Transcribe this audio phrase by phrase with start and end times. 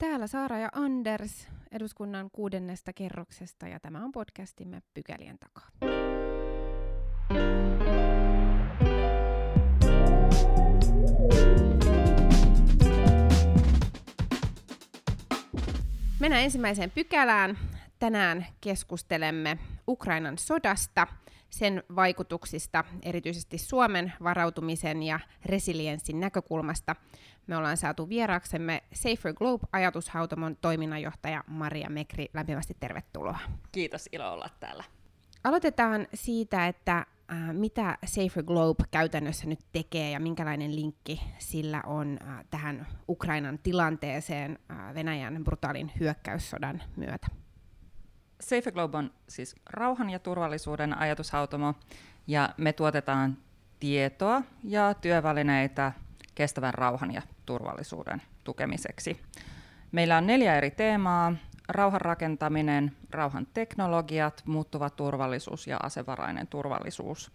[0.00, 5.68] Täällä Saara ja Anders eduskunnan kuudennesta kerroksesta ja tämä on podcastimme Pykälien takaa.
[16.20, 17.58] Mennään ensimmäiseen pykälään.
[17.98, 19.58] Tänään keskustelemme
[19.88, 21.06] Ukrainan sodasta,
[21.50, 26.96] sen vaikutuksista erityisesti Suomen varautumisen ja resilienssin näkökulmasta.
[27.46, 32.28] Me ollaan saatu vieraaksemme Safer Globe-ajatushautomon toiminnanjohtaja Maria Mekri.
[32.34, 33.38] Lämpimästi tervetuloa.
[33.72, 34.84] Kiitos, ilo olla täällä.
[35.44, 42.18] Aloitetaan siitä, että äh, mitä Safer Globe käytännössä nyt tekee ja minkälainen linkki sillä on
[42.22, 47.39] äh, tähän Ukrainan tilanteeseen äh, Venäjän brutaalin hyökkäyssodan myötä.
[48.40, 51.74] Safe Globe on siis rauhan ja turvallisuuden ajatushautomo,
[52.26, 53.36] ja me tuotetaan
[53.80, 55.92] tietoa ja työvälineitä
[56.34, 59.20] kestävän rauhan ja turvallisuuden tukemiseksi.
[59.92, 61.32] Meillä on neljä eri teemaa,
[61.68, 67.32] rauhan rakentaminen, rauhan teknologiat, muuttuva turvallisuus ja asevarainen turvallisuus.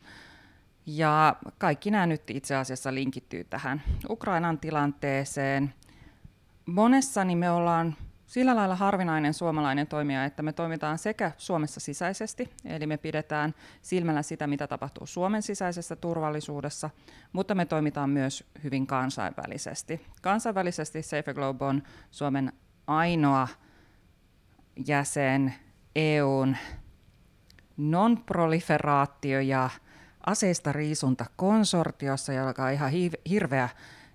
[0.86, 5.74] Ja kaikki nämä nyt itse asiassa linkittyy tähän Ukrainan tilanteeseen.
[6.66, 7.96] Monessa niin me ollaan
[8.28, 14.22] sillä lailla harvinainen suomalainen toimija, että me toimitaan sekä Suomessa sisäisesti, eli me pidetään silmällä
[14.22, 16.90] sitä, mitä tapahtuu Suomen sisäisessä turvallisuudessa,
[17.34, 20.06] mutta me toimitaan myös hyvin kansainvälisesti.
[20.22, 22.54] Kansainvälisesti Safer Globe on Suomen
[22.88, 23.48] ainoa
[24.88, 25.54] jäsen
[25.96, 26.58] EUn
[27.78, 29.70] non-proliferaatio- ja
[30.26, 32.92] aseista riisunta konsortiossa, joka on ihan
[33.30, 33.70] hirveä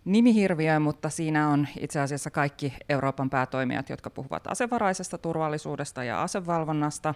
[0.05, 7.15] nimihirviö, mutta siinä on itse asiassa kaikki Euroopan päätoimijat, jotka puhuvat asevaraisesta turvallisuudesta ja asevalvonnasta.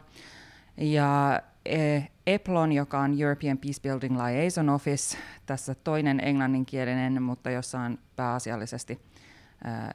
[0.76, 7.98] Ja e, EPLON, joka on European Peacebuilding Liaison Office, tässä toinen englanninkielinen, mutta jossa on
[8.16, 9.00] pääasiallisesti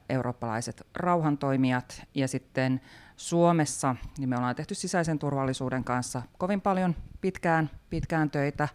[0.08, 2.02] eurooppalaiset rauhantoimijat.
[2.14, 2.80] Ja sitten
[3.16, 8.68] Suomessa niin me ollaan tehty sisäisen turvallisuuden kanssa kovin paljon pitkään, pitkään töitä,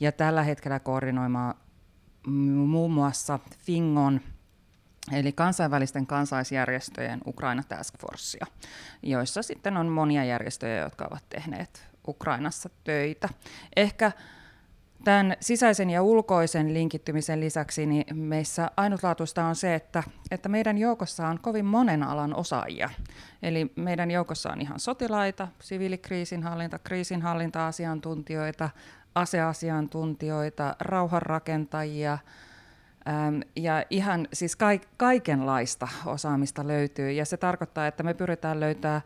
[0.00, 1.54] ja tällä hetkellä koordinoimaan
[2.26, 4.20] muun muassa Fingon,
[5.12, 8.46] eli kansainvälisten kansaisjärjestöjen Ukraina Task Forcea,
[9.02, 13.28] joissa sitten on monia järjestöjä, jotka ovat tehneet Ukrainassa töitä.
[13.76, 14.12] Ehkä
[15.04, 21.28] Tämän sisäisen ja ulkoisen linkittymisen lisäksi niin meissä ainutlaatuista on se, että, että meidän joukossa
[21.28, 22.90] on kovin monen alan osaajia.
[23.42, 28.70] Eli meidän joukossa on ihan sotilaita, siviilikriisinhallinta, kriisinhallinta-asiantuntijoita,
[29.18, 32.18] aseasiantuntijoita, rauhanrakentajia,
[33.56, 34.56] ja ihan siis
[34.96, 39.02] kaikenlaista osaamista löytyy, ja se tarkoittaa, että me pyritään löytämään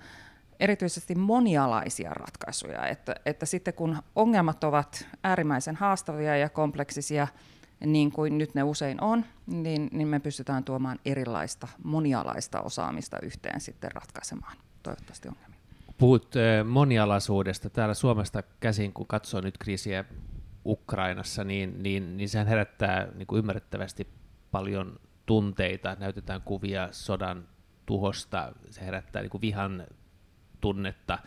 [0.61, 7.29] erityisesti monialaisia ratkaisuja, että, että sitten kun ongelmat ovat äärimmäisen haastavia ja kompleksisia,
[7.87, 13.61] niin kuin nyt ne usein on, niin, niin me pystytään tuomaan erilaista monialaista osaamista yhteen
[13.61, 14.57] sitten ratkaisemaan.
[14.83, 15.52] Toivottavasti ongelmia
[16.03, 20.05] puhut monialaisuudesta täällä Suomesta käsin, kun katsoo nyt kriisiä
[20.67, 24.09] Ukrainassa, niin, niin, niin sehän herättää niin kuin ymmärrettävästi
[24.51, 27.49] paljon tunteita, näytetään kuvia sodan
[27.87, 29.87] tuhosta, se herättää niin kuin vihan
[30.61, 31.19] tunnetta,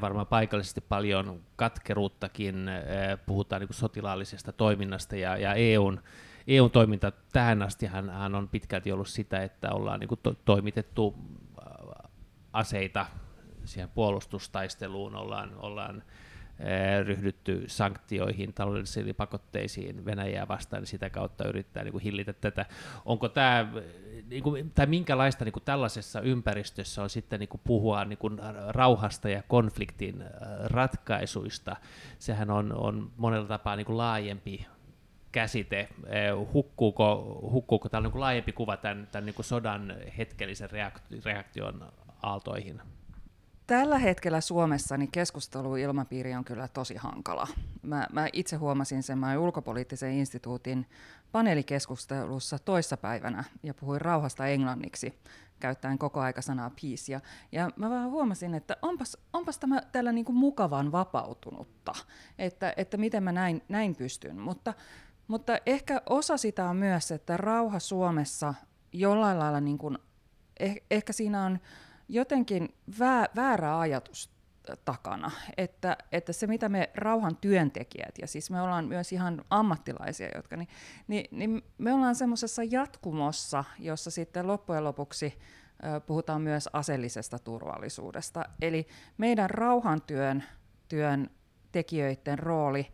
[0.00, 2.70] varmaan paikallisesti paljon katkeruuttakin,
[3.26, 6.00] puhutaan niin kuin sotilaallisesta toiminnasta ja, ja EUn,
[6.46, 7.90] EUn toiminta tähän asti
[8.36, 11.14] on pitkälti ollut sitä, että ollaan niin kuin to, toimitettu
[12.52, 13.06] aseita
[13.64, 16.02] siihen puolustustaisteluun ollaan, ollaan
[17.04, 22.66] ryhdytty sanktioihin, taloudellisiin pakotteisiin Venäjää vastaan, niin sitä kautta yrittää niin kuin hillitä tätä.
[23.04, 23.72] Onko tämä,
[24.28, 28.38] niin kuin, tai minkälaista niin kuin tällaisessa ympäristössä on sitten niin kuin puhua niin kuin
[28.68, 30.24] rauhasta ja konfliktin
[30.64, 31.76] ratkaisuista?
[32.18, 34.66] Sehän on, on monella tapaa niin kuin laajempi
[35.32, 35.88] käsite.
[36.52, 40.68] Hukkuuko, hukkuuko tämä niin kuin laajempi kuva tämän, tämän niin kuin sodan hetkellisen
[41.24, 42.82] reaktion aaltoihin?
[43.72, 47.48] Tällä hetkellä Suomessa niin keskusteluilmapiiri on kyllä tosi hankala.
[47.82, 50.86] Mä, mä itse huomasin sen, mä ulkopoliittisen instituutin
[51.32, 55.18] paneelikeskustelussa toissapäivänä ja puhuin rauhasta englanniksi
[55.60, 57.12] käyttäen koko aika sanaa peace.
[57.12, 57.20] Ja,
[57.52, 61.92] ja mä vähän huomasin, että onpas, onpas tämä tällä niin kuin mukavan vapautunutta,
[62.38, 64.38] että, että miten mä näin, näin pystyn.
[64.38, 64.74] Mutta,
[65.28, 68.54] mutta ehkä osa sitä on myös, että rauha Suomessa
[68.92, 69.98] jollain lailla, niin kuin,
[70.60, 71.58] eh, ehkä siinä on
[72.08, 74.32] jotenkin vää, väärä ajatus
[74.84, 80.28] takana, että, että se mitä me rauhan työntekijät, ja siis me ollaan myös ihan ammattilaisia,
[80.34, 80.68] jotka, niin,
[81.08, 85.38] niin, niin me ollaan semmoisessa jatkumossa, jossa sitten loppujen lopuksi
[86.06, 88.44] puhutaan myös aseellisesta turvallisuudesta.
[88.62, 88.86] Eli
[89.18, 90.44] meidän rauhantyön
[90.88, 91.30] työn
[91.72, 92.92] tekijöiden rooli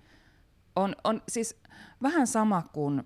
[0.76, 1.60] on, on siis
[2.02, 3.02] vähän sama kuin,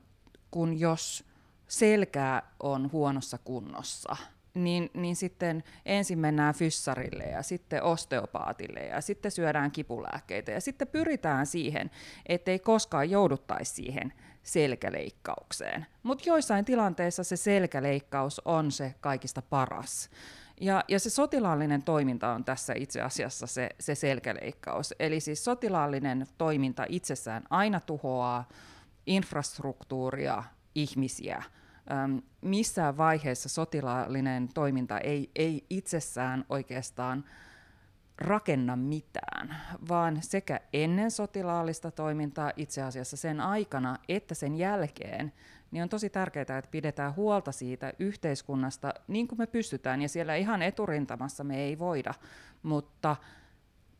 [0.50, 1.24] kuin jos
[1.68, 4.16] selkää on huonossa kunnossa–
[4.54, 10.88] niin, niin sitten ensin mennään fyssarille ja sitten osteopaatille ja sitten syödään kipulääkkeitä ja sitten
[10.88, 11.90] pyritään siihen,
[12.26, 14.12] ettei koskaan jouduttaisi siihen
[14.42, 15.86] selkäleikkaukseen.
[16.02, 20.10] Mutta joissain tilanteissa se selkäleikkaus on se kaikista paras.
[20.60, 24.94] Ja, ja se sotilaallinen toiminta on tässä itse asiassa se, se selkäleikkaus.
[24.98, 28.48] Eli siis sotilaallinen toiminta itsessään aina tuhoaa
[29.06, 30.42] infrastruktuuria,
[30.74, 31.42] ihmisiä.
[31.90, 37.24] Öm, missään vaiheessa sotilaallinen toiminta ei, ei itsessään oikeastaan
[38.18, 39.56] rakenna mitään,
[39.88, 45.32] vaan sekä ennen sotilaallista toimintaa itse asiassa sen aikana että sen jälkeen,
[45.70, 50.34] niin on tosi tärkeää, että pidetään huolta siitä yhteiskunnasta niin kuin me pystytään, ja siellä
[50.34, 52.14] ihan eturintamassa me ei voida,
[52.62, 53.16] mutta,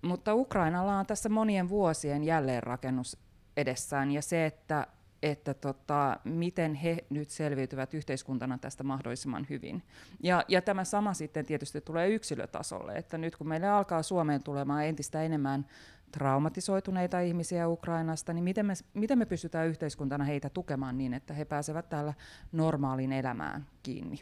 [0.03, 3.17] mutta Ukrainalla on tässä monien vuosien jälleenrakennus
[3.57, 4.87] edessään, ja se, että
[5.23, 9.83] että tota, miten he nyt selviytyvät yhteiskuntana tästä mahdollisimman hyvin.
[10.23, 14.85] Ja, ja tämä sama sitten tietysti tulee yksilötasolle, että nyt kun meille alkaa Suomeen tulemaan
[14.85, 15.67] entistä enemmän
[16.13, 21.45] traumatisoituneita ihmisiä Ukrainasta, niin miten me, miten me pystytään yhteiskuntana heitä tukemaan niin, että he
[21.45, 22.15] pääsevät täällä
[22.53, 24.21] normaaliin elämään kiinni.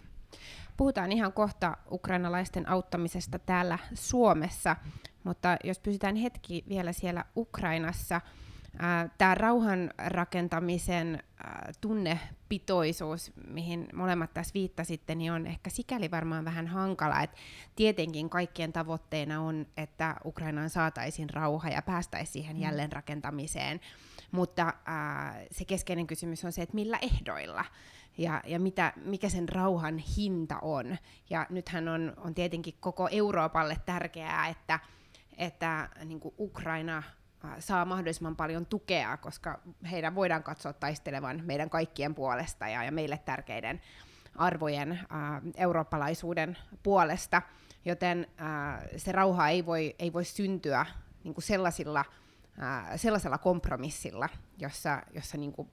[0.77, 4.77] Puhutaan ihan kohta ukrainalaisten auttamisesta täällä Suomessa,
[5.25, 8.21] mutta jos pysytään hetki vielä siellä Ukrainassa,
[9.19, 11.23] Tämä rauhan rakentamisen
[11.81, 17.37] tunnepitoisuus, mihin molemmat tässä viittasitte, niin on ehkä sikäli varmaan vähän hankala, että
[17.77, 22.63] tietenkin kaikkien tavoitteena on, että Ukrainaan saataisiin rauha ja päästäisiin siihen mm.
[22.63, 23.81] jälleenrakentamiseen,
[24.31, 24.75] mutta
[25.51, 27.65] se keskeinen kysymys on se, että millä ehdoilla
[28.19, 30.97] ja, ja mitä, mikä sen rauhan hinta on.
[31.31, 34.81] Ja nythän on, on tietenkin koko Euroopalle tärkeää, että,
[35.37, 37.03] että niin Ukraina
[37.59, 39.61] saa mahdollisimman paljon tukea, koska
[39.91, 43.81] heidän voidaan katsoa taistelevan meidän kaikkien puolesta ja, ja meille tärkeiden
[44.35, 44.99] arvojen ä,
[45.57, 47.43] eurooppalaisuuden puolesta,
[47.85, 48.45] joten ä,
[48.97, 50.87] se rauha ei voi, ei voi syntyä
[51.25, 52.05] niin kuin sellaisilla,
[52.63, 54.29] ä, sellaisella kompromissilla,
[54.59, 55.71] jossa, jossa niin kuin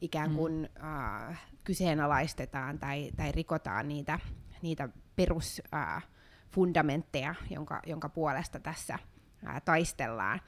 [0.00, 0.36] ikään mm.
[0.36, 0.88] kuin mm.
[0.88, 4.18] ä, kyseenalaistetaan tai, tai rikotaan niitä,
[4.62, 8.98] niitä perusfundamentteja, jonka, jonka puolesta tässä
[9.44, 10.40] ää, taistellaan.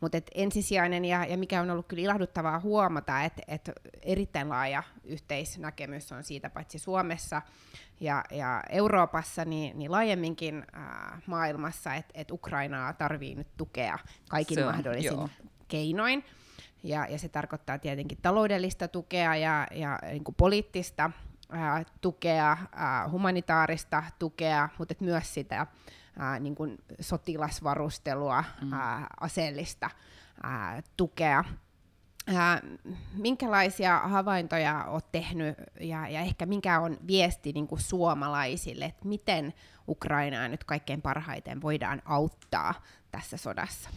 [0.00, 3.70] Mutta ensisijainen ja, ja mikä on ollut kyllä ilahduttavaa huomata, että et
[4.02, 7.42] erittäin laaja yhteisnäkemys on siitä paitsi Suomessa
[8.00, 13.98] ja, ja Euroopassa, niin, niin laajemminkin ää, maailmassa, että et Ukrainaa tarvii nyt tukea
[14.28, 15.28] kaikin on, mahdollisin joo.
[15.68, 16.24] keinoin.
[16.82, 21.10] Ja, ja se tarkoittaa tietenkin taloudellista tukea ja, ja niin kuin poliittista
[21.50, 25.66] ää, tukea, ää, humanitaarista tukea, mutta myös sitä
[26.18, 28.72] ää, niin kuin sotilasvarustelua, mm.
[28.72, 29.90] ää, aseellista
[30.42, 31.44] ää, tukea.
[32.34, 32.60] Ää,
[33.14, 39.54] minkälaisia havaintoja olet tehnyt ja, ja ehkä mikä on viesti niin kuin suomalaisille, että miten
[39.88, 42.74] Ukrainaa nyt kaikkein parhaiten voidaan auttaa
[43.10, 43.90] tässä sodassa?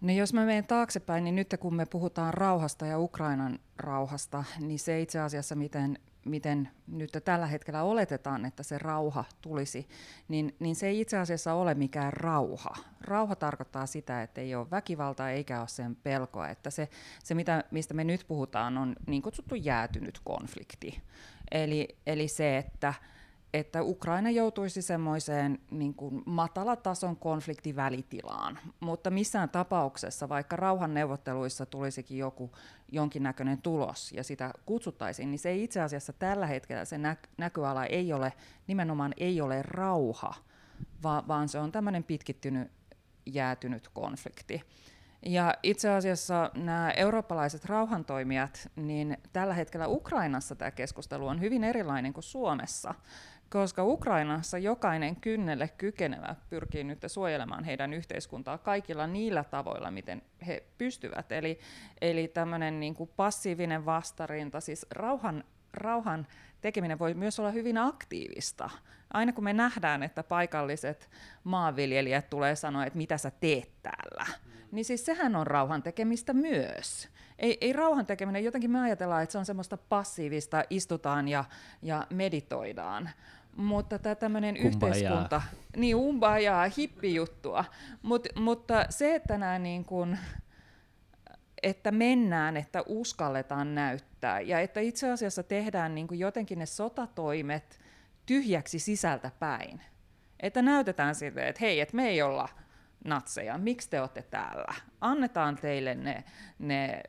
[0.00, 4.78] No jos mä menen taaksepäin, niin nyt kun me puhutaan rauhasta ja Ukrainan rauhasta, niin
[4.78, 5.98] se itse asiassa, miten
[6.28, 9.88] miten nyt tällä hetkellä oletetaan, että se rauha tulisi,
[10.28, 12.74] niin, niin se ei itse asiassa ole mikään rauha.
[13.00, 16.48] Rauha tarkoittaa sitä, että ei ole väkivaltaa eikä ole sen pelkoa.
[16.48, 16.88] Että se,
[17.24, 21.02] se mitä, mistä me nyt puhutaan, on niin kutsuttu jäätynyt konflikti.
[21.50, 22.94] Eli, eli se, että
[23.52, 32.50] että Ukraina joutuisi semmoiseen niin kuin matalatason konfliktivälitilaan, mutta missään tapauksessa, vaikka rauhanneuvotteluissa tulisikin joku
[32.92, 37.86] jonkinnäköinen tulos ja sitä kutsuttaisiin, niin se ei itse asiassa tällä hetkellä se nä- näköala
[37.86, 38.32] ei ole,
[38.66, 40.34] nimenomaan ei ole rauha,
[41.02, 42.70] vaan, vaan se on tämmöinen pitkittynyt
[43.26, 44.62] jäätynyt konflikti.
[45.26, 52.12] Ja itse asiassa nämä eurooppalaiset rauhantoimijat, niin tällä hetkellä Ukrainassa tämä keskustelu on hyvin erilainen
[52.12, 52.94] kuin Suomessa
[53.50, 60.64] koska Ukrainassa jokainen kynnelle kykenevä pyrkii nyt suojelemaan heidän yhteiskuntaa kaikilla niillä tavoilla, miten he
[60.78, 61.32] pystyvät.
[61.32, 61.58] Eli,
[62.00, 66.26] eli tämmöinen niin kuin passiivinen vastarinta, siis rauhan, rauhan
[66.60, 68.70] tekeminen voi myös olla hyvin aktiivista.
[69.12, 71.10] Aina kun me nähdään, että paikalliset
[71.44, 74.52] maanviljelijät tulee sanoa, että mitä sä teet täällä, mm.
[74.72, 77.08] niin siis sehän on rauhan tekemistä myös.
[77.38, 81.44] Ei, ei rauhan tekeminen, jotenkin me ajatellaan, että se on semmoista passiivista, istutaan ja,
[81.82, 83.10] ja meditoidaan,
[83.56, 85.42] mutta tämä tämmöinen yhteiskunta,
[85.76, 87.64] niin umbajaa, hippijuttua,
[88.02, 90.18] Mut, mutta se, että nämä niin kuin,
[91.62, 97.80] että mennään, että uskalletaan näyttää ja että itse asiassa tehdään niin kuin jotenkin ne sotatoimet
[98.26, 99.82] tyhjäksi sisältä päin.
[100.40, 102.48] Että näytetään sille, että hei, että me ei olla
[103.04, 104.74] natseja, miksi te olette täällä?
[105.00, 106.24] Annetaan teille ne,
[106.58, 107.02] ne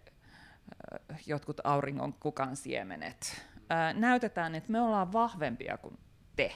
[1.28, 3.46] jotkut auringon kukan siemenet.
[3.94, 5.98] Näytetään, että me ollaan vahvempia kuin
[6.40, 6.52] te.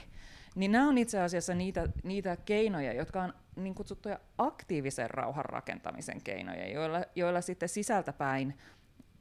[0.54, 6.22] Niin nämä on itse asiassa niitä, niitä keinoja, jotka on niin kutsuttuja aktiivisen rauhan rakentamisen
[6.22, 8.58] keinoja, joilla, joilla sitten sisältäpäin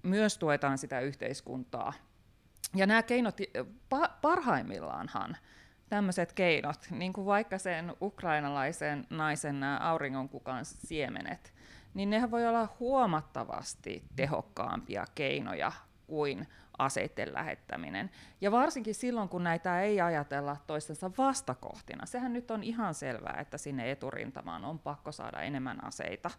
[0.04, 1.94] myös tuetaan sitä yhteiskuntaa.
[2.76, 3.38] Ja nämä keinot
[4.22, 5.38] parhaimmillaanhan
[5.90, 11.54] tämmöiset keinot, niin kuin vaikka sen ukrainalaisen naisen auringonkukan siemenet,
[11.94, 15.72] niin nehän voi olla huomattavasti tehokkaampia keinoja
[16.08, 18.10] kuin aseiden lähettäminen.
[18.42, 22.06] Ja varsinkin silloin, kun näitä ei ajatella toistensa vastakohtina.
[22.06, 26.32] Sehän nyt on ihan selvää, että sinne eturintamaan on pakko saada enemmän aseita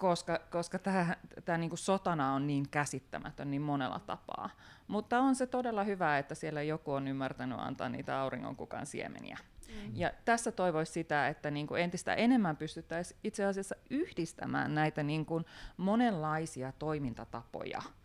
[0.00, 4.50] koska, koska tämä, niin kuin sotana on niin käsittämätön niin monella tapaa.
[4.88, 9.38] Mutta on se todella hyvä, että siellä joku on ymmärtänyt antaa niitä auringonkukan siemeniä.
[9.68, 9.96] Mm.
[9.96, 15.26] Ja tässä toivoisi sitä, että niin kuin entistä enemmän pystyttäisiin itse asiassa yhdistämään näitä niin
[15.26, 15.44] kuin
[15.76, 17.82] monenlaisia toimintatapoja–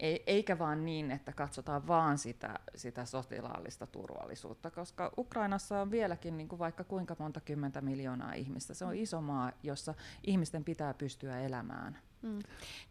[0.00, 6.48] eikä vaan niin, että katsotaan vaan sitä, sitä sotilaallista turvallisuutta, koska Ukrainassa on vieläkin niin
[6.48, 8.74] kuin vaikka kuinka monta kymmentä miljoonaa ihmistä.
[8.74, 9.02] Se on mm.
[9.02, 9.94] iso maa, jossa
[10.26, 11.98] ihmisten pitää pystyä elämään.
[12.22, 12.38] Mm.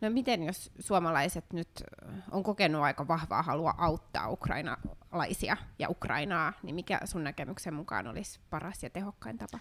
[0.02, 1.70] No miten jos suomalaiset nyt
[2.32, 8.40] on kokenut aika vahvaa halua auttaa ukrainalaisia ja Ukrainaa, niin mikä sun näkemyksen mukaan olisi
[8.50, 9.60] paras ja tehokkain tapa?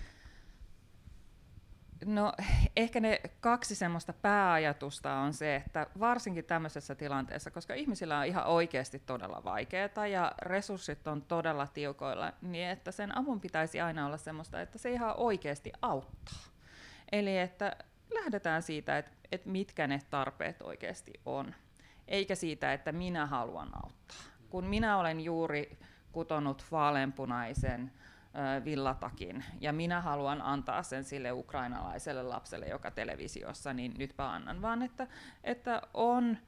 [2.04, 2.32] No
[2.76, 8.46] ehkä ne kaksi semmoista pääajatusta on se, että varsinkin tämmöisessä tilanteessa, koska ihmisillä on ihan
[8.46, 14.16] oikeasti todella vaikeaa ja resurssit on todella tiukoilla, niin että sen avun pitäisi aina olla
[14.16, 16.44] semmoista, että se ihan oikeasti auttaa.
[17.12, 17.76] Eli että
[18.14, 21.54] lähdetään siitä, että, että mitkä ne tarpeet oikeasti on,
[22.08, 24.16] eikä siitä, että minä haluan auttaa.
[24.50, 25.78] Kun minä olen juuri
[26.12, 27.92] kutonut vaaleanpunaisen
[28.64, 34.82] villatakin, ja minä haluan antaa sen sille ukrainalaiselle lapselle, joka televisiossa, niin nytpä annan, vaan
[34.82, 35.06] että,
[35.44, 36.38] että on,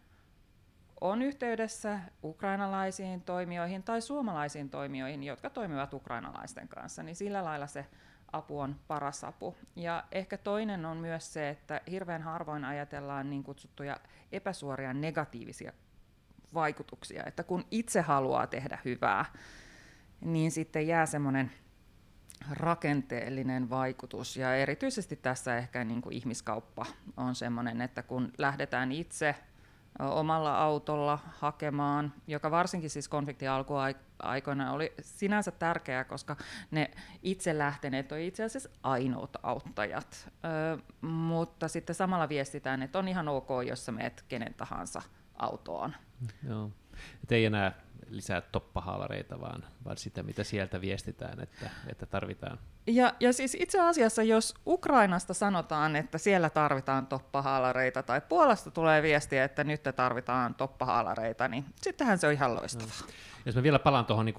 [1.00, 7.86] on yhteydessä ukrainalaisiin toimijoihin tai suomalaisiin toimijoihin, jotka toimivat ukrainalaisten kanssa, niin sillä lailla se
[8.32, 9.56] apu on paras apu.
[9.76, 13.96] Ja ehkä toinen on myös se, että hirveän harvoin ajatellaan niin kutsuttuja
[14.32, 15.72] epäsuoria negatiivisia
[16.54, 19.24] vaikutuksia, että kun itse haluaa tehdä hyvää,
[20.20, 21.50] niin sitten jää semmoinen
[22.50, 29.34] rakenteellinen vaikutus ja erityisesti tässä ehkä niin kuin ihmiskauppa on sellainen, että kun lähdetään itse
[29.98, 36.36] omalla autolla hakemaan, joka varsinkin siis konfliktin alkuaikoina oli sinänsä tärkeää, koska
[36.70, 36.90] ne
[37.22, 40.28] itse lähteneet on itse asiassa ainoat auttajat,
[41.00, 45.02] mutta sitten samalla viestitään, että on ihan ok, jos sä meet kenen tahansa
[45.34, 45.94] autoon.
[46.48, 46.70] Joo.
[47.24, 52.58] Et ei enää lisää toppahaalareita, vaan, vaan sitä, mitä sieltä viestitään, että, että tarvitaan.
[52.86, 59.02] Ja, ja siis itse asiassa, jos Ukrainasta sanotaan, että siellä tarvitaan toppahaalareita, tai Puolasta tulee
[59.02, 62.96] viestiä, että nyt tarvitaan toppahaalareita, niin sittenhän se on ihan loistavaa.
[63.00, 63.06] No.
[63.46, 64.34] Jos mä vielä palaan tuohon niin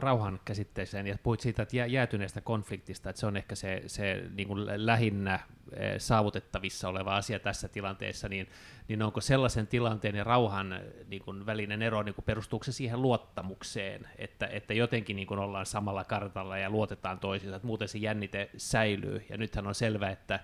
[0.00, 4.48] rauhan käsitteeseen ja puhuit siitä, että jäätyneestä konfliktista, että se on ehkä se, se niin
[4.48, 5.40] kuin lähinnä
[5.72, 8.48] eh, saavutettavissa oleva asia tässä tilanteessa, niin,
[8.88, 13.02] niin onko sellaisen tilanteen ja rauhan niin kuin välinen ero, niin kuin perustuuko se siihen
[13.02, 17.98] luottamukseen, että, että jotenkin niin kuin ollaan samalla kartalla ja luotetaan toisiinsa, että muuten se
[17.98, 19.26] jännite säilyy.
[19.28, 20.40] Ja nythän on selvä, että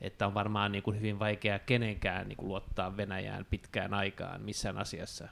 [0.00, 4.78] että on varmaan niin kuin hyvin vaikea kenenkään niin kuin luottaa Venäjään pitkään aikaan missään
[4.78, 5.28] asiassa.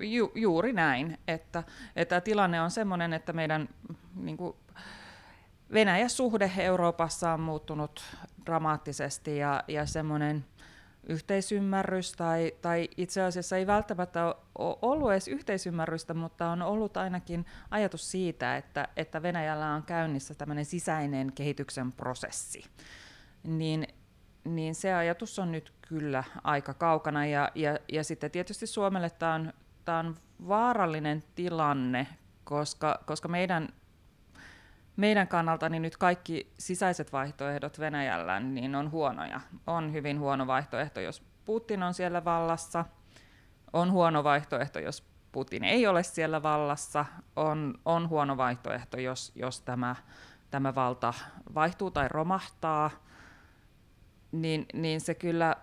[0.00, 1.62] Ju, juuri näin, että,
[1.96, 3.68] että tilanne on sellainen, että meidän
[4.14, 4.56] niin kuin,
[5.72, 8.02] Venäjän suhde Euroopassa on muuttunut
[8.46, 10.44] dramaattisesti ja, ja semmoinen
[11.08, 17.46] yhteisymmärrys tai, tai itse asiassa ei välttämättä ole ollut edes yhteisymmärrystä, mutta on ollut ainakin
[17.70, 22.64] ajatus siitä, että, että Venäjällä on käynnissä tämmöinen sisäinen kehityksen prosessi.
[23.42, 23.86] Niin,
[24.44, 29.34] niin se ajatus on nyt kyllä aika kaukana ja, ja, ja sitten tietysti Suomelle tämä
[29.34, 29.52] on
[29.86, 30.14] tämä on
[30.48, 32.06] vaarallinen tilanne,
[32.44, 33.68] koska, koska meidän,
[34.96, 39.40] meidän kannalta niin nyt kaikki sisäiset vaihtoehdot Venäjällä niin on huonoja.
[39.66, 42.84] On hyvin huono vaihtoehto, jos Putin on siellä vallassa.
[43.72, 47.04] On huono vaihtoehto, jos Putin ei ole siellä vallassa.
[47.36, 49.96] On, on huono vaihtoehto, jos, jos tämä,
[50.50, 51.14] tämä valta
[51.54, 52.90] vaihtuu tai romahtaa.
[54.32, 55.56] Niin, niin se kyllä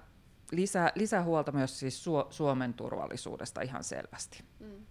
[0.55, 4.43] lisää, lisää huolta myös siis Suomen turvallisuudesta ihan selvästi.
[4.59, 4.85] Mm.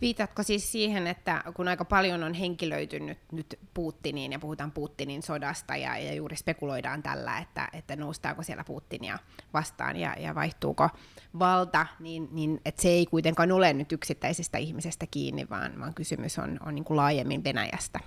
[0.00, 5.76] Viitatko siis siihen, että kun aika paljon on henkilöitynyt nyt Putiniin ja puhutaan Putinin sodasta
[5.76, 9.18] ja, ja juuri spekuloidaan tällä, että, että noustaako siellä Putinia
[9.54, 10.88] vastaan ja, ja vaihtuuko
[11.38, 16.38] valta, niin, niin että se ei kuitenkaan ole nyt yksittäisestä ihmisestä kiinni, vaan, vaan kysymys
[16.38, 18.00] on, on niin kuin laajemmin Venäjästä.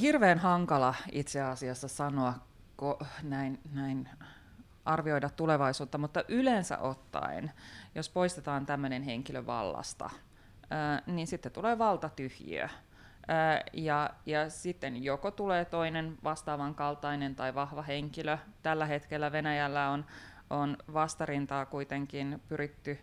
[0.00, 2.34] Hirveän hankala itse asiassa sanoa
[3.22, 4.08] näin, näin
[4.86, 7.52] arvioida tulevaisuutta, mutta yleensä ottaen,
[7.94, 10.10] jos poistetaan tämmöinen henkilö vallasta,
[11.06, 12.68] niin sitten tulee valtatyhjiö.
[13.72, 18.38] Ja, ja sitten joko tulee toinen vastaavan kaltainen tai vahva henkilö.
[18.62, 20.04] Tällä hetkellä Venäjällä on,
[20.50, 22.98] on vastarintaa kuitenkin pyritty,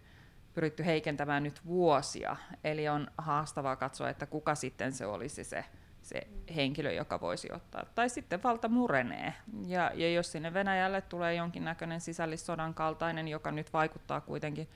[0.54, 2.36] pyritty heikentämään nyt vuosia.
[2.63, 5.66] Eli on haastavaa katsoa, että kuka sitten se olisi se,
[6.04, 7.86] se henkilö, joka voisi ottaa.
[7.96, 9.34] Tai sitten valta murenee.
[9.68, 14.70] Ja, ja jos sinne Venäjälle tulee jonkinnäköinen sisällissodan kaltainen, joka nyt vaikuttaa kuitenkin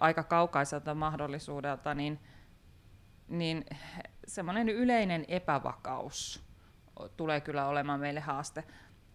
[0.00, 2.20] aika kaukaiselta mahdollisuudelta, niin,
[3.28, 3.64] niin
[4.26, 6.44] semmoinen yleinen epävakaus
[7.16, 8.64] tulee kyllä olemaan meille haaste.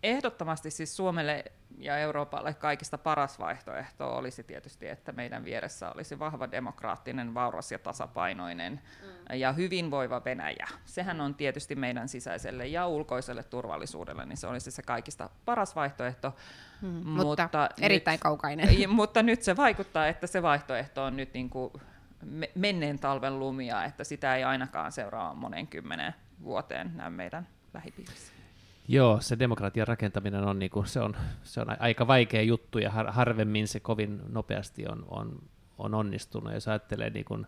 [0.04, 1.44] Ehdottomasti siis Suomelle
[1.78, 7.80] ja Euroopalle kaikista paras vaihtoehto olisi tietysti, että meidän vieressä olisi vahva demokraattinen, vauras ja
[7.80, 9.36] tasapainoinen mm.
[9.36, 10.68] ja hyvinvoiva Venäjä.
[10.86, 16.36] Sehän on tietysti meidän sisäiselle ja ulkoiselle turvallisuudelle, niin se olisi se kaikista paras vaihtoehto.
[16.82, 18.90] Mm, mutta, mutta erittäin nyt, kaukainen.
[18.90, 21.74] Mutta nyt se vaikuttaa, että se vaihtoehto on nyt niin kuin
[22.56, 26.14] menneen talven lumia, että sitä ei ainakaan seuraa monen kymmenen
[26.44, 28.39] vuoteen näy meidän lähipiirissä.
[28.92, 32.92] Joo, se demokratian rakentaminen on, niin kuin, se on, se on aika vaikea juttu ja
[32.92, 35.42] har, harvemmin se kovin nopeasti on, on,
[35.78, 36.54] on onnistunut.
[36.54, 37.48] Jos ajattelee, niin kuin,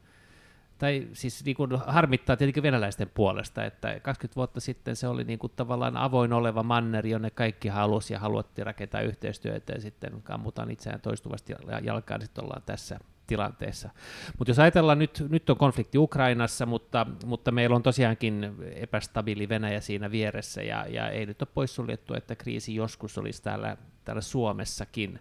[0.77, 5.39] tai siis niin kuin harmittaa tietenkin venäläisten puolesta, että 20 vuotta sitten se oli niin
[5.39, 10.71] kuin tavallaan avoin oleva manneri, jonne kaikki halusi ja haluattiin rakentaa yhteistyötä ja sitten kammutaan
[10.71, 13.89] itseään toistuvasti jalkaan, niin sitten ollaan tässä tilanteessa.
[14.37, 19.81] Mutta jos ajatellaan nyt, nyt on konflikti Ukrainassa, mutta, mutta meillä on tosiaankin epästabiili Venäjä
[19.81, 25.19] siinä vieressä, ja, ja ei nyt ole poissuljettu, että kriisi joskus olisi täällä, täällä Suomessakin.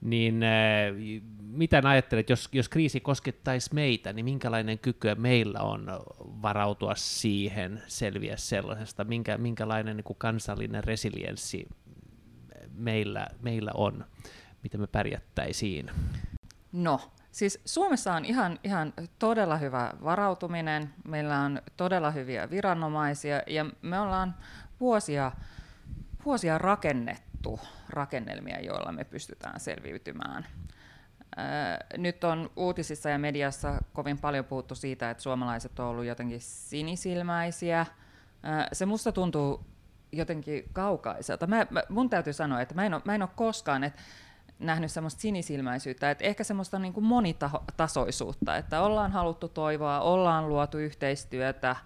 [0.00, 0.50] Niin äh,
[1.40, 5.86] mitä ajattelet, jos, jos kriisi koskettaisi meitä, niin minkälainen kyky meillä on
[6.42, 11.68] varautua siihen, selviä sellaisesta, minkä, minkälainen niin kuin kansallinen resilienssi
[12.74, 14.04] meillä, meillä on,
[14.62, 15.90] miten me pärjättäisiin?
[16.72, 17.00] No,
[17.32, 24.00] Siis Suomessa on ihan, ihan todella hyvä varautuminen, meillä on todella hyviä viranomaisia ja me
[24.00, 24.34] ollaan
[24.80, 25.32] vuosia,
[26.24, 30.46] vuosia rakennettu rakennelmia, joilla me pystytään selviytymään.
[31.96, 37.86] Nyt on uutisissa ja mediassa kovin paljon puhuttu siitä, että suomalaiset on ollut jotenkin sinisilmäisiä.
[38.72, 39.66] Se musta tuntuu
[40.12, 41.46] jotenkin kaukaiselta.
[41.46, 44.02] Mä, mä, mun täytyy sanoa, että mä en ole, mä en ole koskaan, että
[44.62, 50.78] nähnyt semmoista sinisilmäisyyttä, että ehkä semmoista niin kuin monitasoisuutta, että ollaan haluttu toivoa, ollaan luotu
[50.78, 51.76] yhteistyötä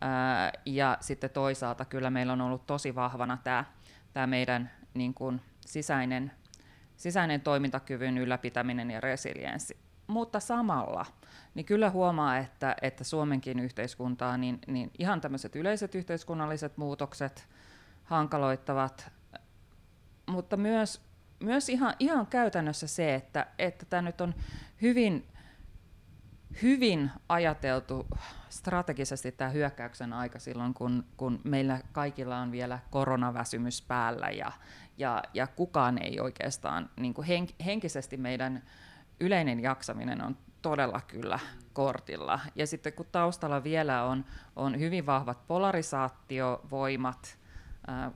[0.00, 3.64] ää, ja sitten toisaalta kyllä meillä on ollut tosi vahvana tämä,
[4.12, 6.32] tämä meidän niin kuin sisäinen,
[6.96, 9.76] sisäinen toimintakyvyn ylläpitäminen ja resilienssi.
[10.06, 11.06] Mutta samalla
[11.54, 17.48] niin kyllä huomaa, että, että Suomenkin yhteiskuntaa, niin, niin ihan tämmöiset yleiset yhteiskunnalliset muutokset
[18.04, 19.10] hankaloittavat,
[20.26, 21.11] mutta myös
[21.42, 24.34] myös ihan, ihan käytännössä se, että, että nyt on
[24.82, 25.28] hyvin,
[26.62, 28.06] hyvin ajateltu
[28.48, 34.52] strategisesti tämä hyökkäyksen aika silloin, kun, kun meillä kaikilla on vielä koronaväsymys päällä ja,
[34.98, 38.62] ja, ja kukaan ei oikeastaan, niin kuin henk, henkisesti meidän
[39.20, 41.38] yleinen jaksaminen on todella kyllä
[41.72, 42.40] kortilla.
[42.54, 44.24] Ja sitten kun taustalla vielä on,
[44.56, 47.38] on hyvin vahvat polarisaatiovoimat,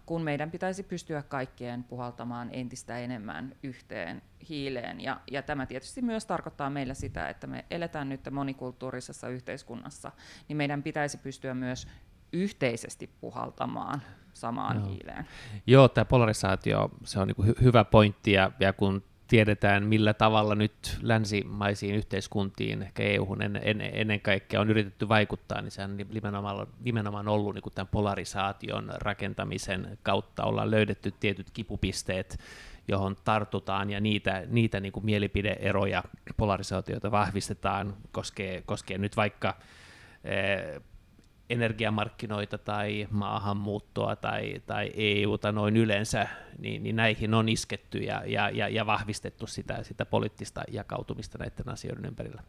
[0.07, 5.01] kun meidän pitäisi pystyä kaikkien puhaltamaan entistä enemmän yhteen hiileen.
[5.01, 10.13] Ja, ja tämä tietysti myös tarkoittaa meillä sitä, että me eletään nyt monikulttuurisessa yhteiskunnassa,
[10.49, 11.89] niin meidän pitäisi pystyä myös
[12.33, 14.03] yhteisesti puhaltamaan
[14.33, 14.89] samaan Joo.
[14.89, 15.27] hiileen.
[15.67, 20.55] Joo, tämä polarisaatio, se on niin hy- hyvä pointti, ja, ja kun tiedetään, millä tavalla
[20.55, 25.97] nyt länsimaisiin yhteiskuntiin, ehkä EU-hun en, en, ennen kaikkea on yritetty vaikuttaa, niin se on
[25.97, 30.45] nimenomaan, nimenomaan ollut niin kuin tämän polarisaation rakentamisen kautta.
[30.45, 32.39] Ollaan löydetty tietyt kipupisteet,
[32.89, 36.03] johon tartutaan ja niitä, niitä niin kuin mielipideeroja,
[36.37, 39.57] polarisaatioita vahvistetaan, koskee, koskee nyt vaikka
[40.25, 40.83] eh,
[41.51, 46.29] energiamarkkinoita tai maahanmuuttoa tai, tai EUta noin yleensä,
[46.59, 51.69] niin, niin näihin on isketty ja, ja, ja, ja vahvistettu sitä, sitä poliittista jakautumista näiden
[51.69, 52.43] asioiden ympärillä.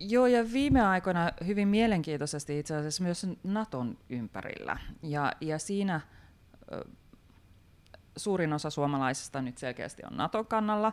[0.00, 4.76] Joo, ja viime aikoina hyvin mielenkiintoisesti itse asiassa myös Naton ympärillä.
[5.02, 6.00] Ja, ja siinä
[6.72, 6.84] ö,
[8.16, 10.92] suurin osa suomalaisista nyt selkeästi on Naton kannalla.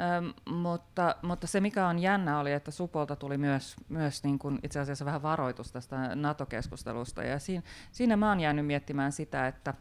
[0.00, 4.58] Öm, mutta, mutta se mikä on jännä oli, että Supolta tuli myös, myös niin kuin
[4.62, 9.74] itse asiassa vähän varoitus tästä NATO-keskustelusta ja siinä, siinä mä oon jäänyt miettimään sitä, että,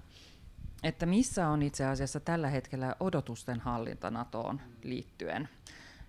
[0.83, 5.49] että missä on itse asiassa tällä hetkellä odotusten hallinta NATOon liittyen.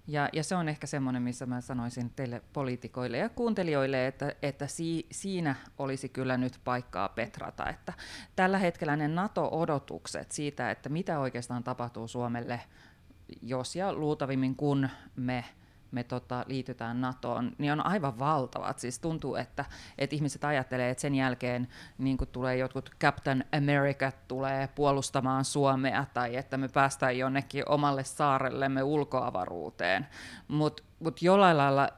[0.07, 4.67] Ja, ja se on ehkä semmoinen, missä mä sanoisin teille poliitikoille ja kuuntelijoille, että, että
[4.67, 7.69] si, siinä olisi kyllä nyt paikkaa petrata.
[7.69, 7.93] Että
[8.37, 12.61] tällä hetkellä ne NATO-odotukset siitä, että mitä oikeastaan tapahtuu Suomelle
[13.43, 15.45] jos ja luultavimmin kun me
[15.93, 18.79] me tota, liitytään NATOon, niin on aivan valtavat.
[18.79, 19.65] Siis tuntuu, että,
[19.99, 21.69] että ihmiset ajattelee, että sen jälkeen
[21.99, 28.83] niin tulee jotkut Captain America tulee puolustamaan Suomea tai että me päästään jonnekin omalle saarellemme
[28.83, 30.07] ulkoavaruuteen.
[30.49, 31.89] Mutta mut jollain lailla,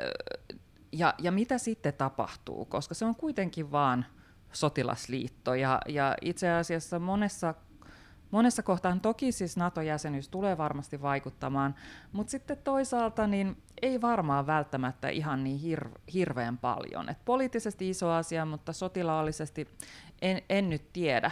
[0.92, 4.06] ja, ja mitä sitten tapahtuu, koska se on kuitenkin vaan
[4.52, 7.54] sotilasliitto ja, ja itse asiassa monessa
[8.34, 11.74] monessa kohtaan toki siis NATO-jäsenyys tulee varmasti vaikuttamaan,
[12.12, 17.08] mutta sitten toisaalta niin ei varmaan välttämättä ihan niin hir- hirveän paljon.
[17.08, 19.68] Et poliittisesti iso asia, mutta sotilaallisesti
[20.22, 21.30] en, en nyt tiedä.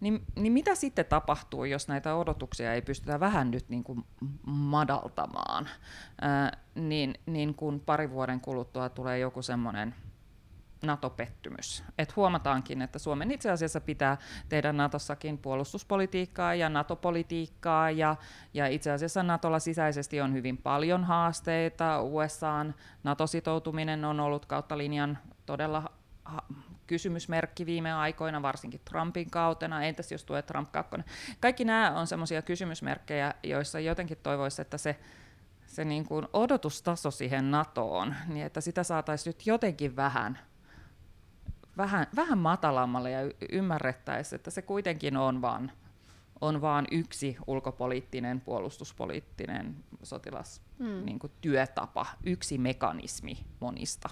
[0.00, 4.04] Niin, niin mitä sitten tapahtuu, jos näitä odotuksia ei pystytä vähän nyt niin kuin
[4.46, 5.68] madaltamaan,
[6.20, 9.94] Ää, niin, niin kun pari vuoden kuluttua tulee joku semmoinen
[10.84, 11.84] NATO-pettymys.
[11.98, 14.16] Et huomataankin, että Suomen itse asiassa pitää
[14.48, 18.16] tehdä Natossakin puolustuspolitiikkaa ja NATO-politiikkaa, ja,
[18.54, 22.02] ja itse asiassa Natolla sisäisesti on hyvin paljon haasteita.
[22.02, 25.90] USAn NATO-sitoutuminen on ollut kautta linjan todella
[26.86, 30.96] kysymysmerkki viime aikoina, varsinkin Trumpin kautena, entäs jos tulee Trump 2.
[31.40, 34.96] Kaikki nämä on sellaisia kysymysmerkkejä, joissa jotenkin toivoisi, että se
[35.66, 40.38] se niin kuin odotustaso siihen NATOon, niin että sitä saataisiin nyt jotenkin vähän
[41.76, 43.20] vähän, vähän matalammalle ja
[43.52, 45.72] ymmärrettäisiin, että se kuitenkin on vaan,
[46.40, 51.04] on vaan yksi ulkopoliittinen, puolustuspoliittinen sotilas, mm.
[51.04, 54.08] niin kuin työtapa, yksi mekanismi monista.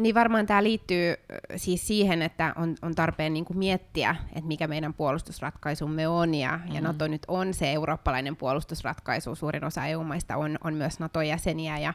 [0.00, 1.14] Niin varmaan tämä liittyy
[1.56, 6.60] siis siihen, että on, on tarpeen niin kuin miettiä, että mikä meidän puolustusratkaisumme on, ja,
[6.68, 6.74] mm.
[6.74, 9.34] ja NATO nyt on se eurooppalainen puolustusratkaisu.
[9.34, 11.94] Suurin osa EU-maista on, on myös NATO-jäseniä, ja,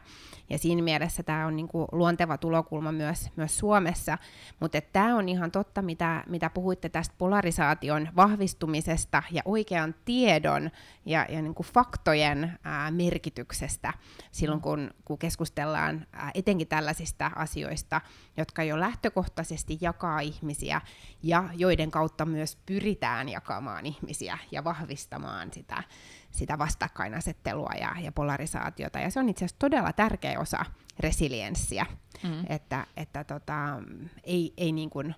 [0.50, 4.18] ja siinä mielessä tämä on niin kuin luonteva tulokulma myös, myös Suomessa.
[4.60, 10.70] Mutta tämä on ihan totta, mitä, mitä puhuitte tästä polarisaation vahvistumisesta ja oikean tiedon
[11.06, 13.92] ja, ja niin kuin faktojen ää, merkityksestä
[14.30, 18.00] silloin, kun, kun keskustellaan ää, etenkin tällaisista asioista, asioita,
[18.36, 20.80] jotka jo lähtökohtaisesti jakaa ihmisiä
[21.22, 25.82] ja joiden kautta myös pyritään jakamaan ihmisiä ja vahvistamaan sitä,
[26.30, 28.98] sitä vastakkainasettelua ja, ja polarisaatiota.
[28.98, 30.64] Ja se on itse asiassa todella tärkeä osa
[31.00, 31.86] resilienssiä,
[32.22, 32.44] mm.
[32.48, 33.82] että, että tota,
[34.24, 35.14] ei, ei niin kuin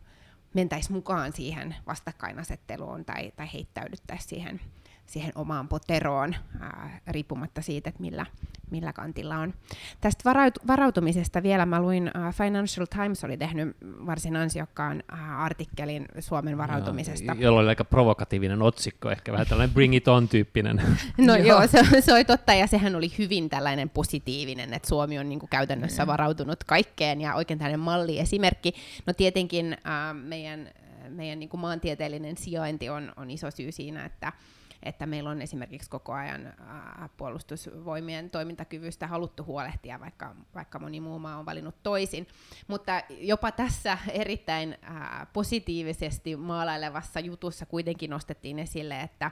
[0.54, 4.60] mentäisi mukaan siihen vastakkainasetteluun tai, tai heittäydyttäisi siihen
[5.06, 8.26] siihen omaan poteroon, ää, riippumatta siitä, että millä,
[8.70, 9.54] millä kantilla on.
[10.00, 16.06] Tästä varaut- varautumisesta vielä mä luin, ää, Financial Times oli tehnyt varsin ansiokkaan ää, artikkelin
[16.18, 17.34] Suomen varautumisesta.
[17.34, 20.82] No, jolla oli aika provokatiivinen otsikko, ehkä vähän tällainen bring it on tyyppinen.
[21.18, 25.28] No joo, se, se oli totta, ja sehän oli hyvin tällainen positiivinen, että Suomi on
[25.28, 26.06] niin kuin käytännössä mm.
[26.06, 28.74] varautunut kaikkeen, ja oikein tällainen malliesimerkki.
[29.06, 30.70] No tietenkin ää, meidän,
[31.08, 34.32] meidän niin kuin maantieteellinen sijainti on, on iso syy siinä, että
[34.86, 41.18] että meillä on esimerkiksi koko ajan ää, puolustusvoimien toimintakyvystä haluttu huolehtia, vaikka, vaikka moni muu
[41.18, 42.26] maa on valinnut toisin.
[42.68, 49.30] Mutta jopa tässä erittäin ää, positiivisesti maalailevassa jutussa kuitenkin nostettiin esille, että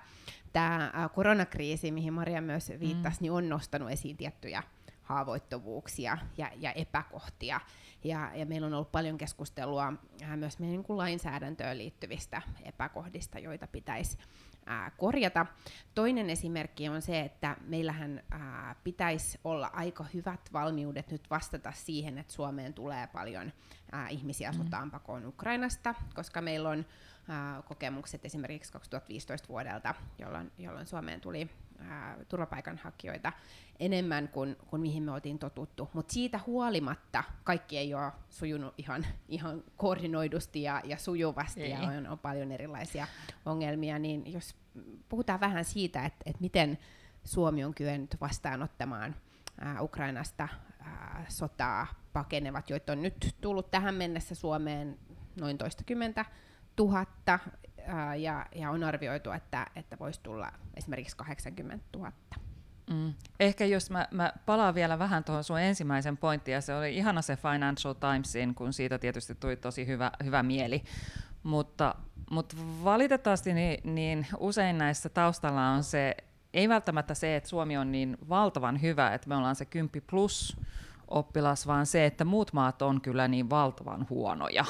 [0.53, 3.23] tämä koronakriisi, mihin Maria myös viittasi, mm.
[3.23, 4.63] niin on nostanut esiin tiettyjä
[5.05, 7.61] haavoittuvuuksia ja, ja epäkohtia.
[8.05, 13.39] Ja, ja meillä on ollut paljon keskustelua äh, myös meidän niin kuin lainsäädäntöön liittyvistä epäkohdista,
[13.39, 14.19] joita pitäisi
[14.67, 15.47] ää, korjata.
[15.95, 22.19] Toinen esimerkki on se, että meillähän ää, pitäisi olla aika hyvät valmiudet nyt vastata siihen,
[22.19, 23.53] että Suomeen tulee paljon
[23.93, 24.59] ää, ihmisiä mm.
[24.59, 26.87] sotaan pakoon Ukrainasta, koska meillä on
[27.29, 33.33] ää, kokemukset esimerkiksi 2015 vuodelta, jolloin, jolloin Suomeen tuli ää, turvapaikanhakijoita
[33.81, 35.91] enemmän kuin, kuin mihin me oltiin totuttu.
[35.93, 41.71] Mutta siitä huolimatta kaikki ei ole sujunut ihan, ihan koordinoidusti ja, ja sujuvasti ei.
[41.71, 43.07] ja on, on paljon erilaisia
[43.47, 43.99] ongelmia.
[43.99, 44.57] Niin jos
[45.09, 46.79] puhutaan vähän siitä, että et miten
[47.25, 49.17] Suomi on kyennyt vastaanottamaan
[49.61, 50.49] ää, Ukrainasta
[50.81, 54.99] ää, sotaa pakenevat, joita on nyt tullut tähän mennessä Suomeen
[55.41, 56.25] noin toistakymmentä
[56.77, 57.39] tuhatta,
[57.87, 62.13] ää, ja, ja on arvioitu, että, että voisi tulla esimerkiksi 80 000.
[62.91, 63.15] Mm.
[63.41, 67.23] Ehkä jos mä, mä palaan vielä vähän tuohon sun ensimmäisen pointtiin, ja se oli ihana
[67.23, 70.83] se Financial Timesin, kun siitä tietysti tuli tosi hyvä, hyvä mieli,
[71.43, 71.95] mutta,
[72.31, 76.17] mutta valitettavasti niin, niin usein näissä taustalla on se,
[76.55, 80.57] ei välttämättä se, että Suomi on niin valtavan hyvä, että me ollaan se 10 plus
[81.09, 84.65] oppilas, vaan se, että muut maat on kyllä niin valtavan huonoja,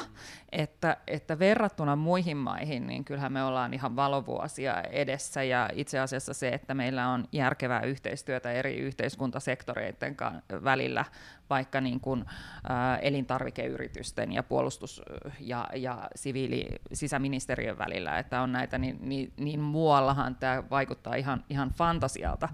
[0.53, 6.35] että, että verrattuna muihin maihin, niin kyllähän me ollaan ihan valovuosia edessä, ja itse asiassa
[6.35, 10.17] se, että meillä on järkevää yhteistyötä eri yhteiskuntasektoreiden
[10.65, 11.05] välillä,
[11.51, 12.25] vaikka niin kuin,
[12.71, 15.03] ä, elintarvikeyritysten ja puolustus-
[15.41, 21.71] ja, ja siviili-sisäministeriön välillä, että on näitä, niin, niin, niin muuallahan tämä vaikuttaa ihan, ihan
[21.71, 22.49] fantasialta,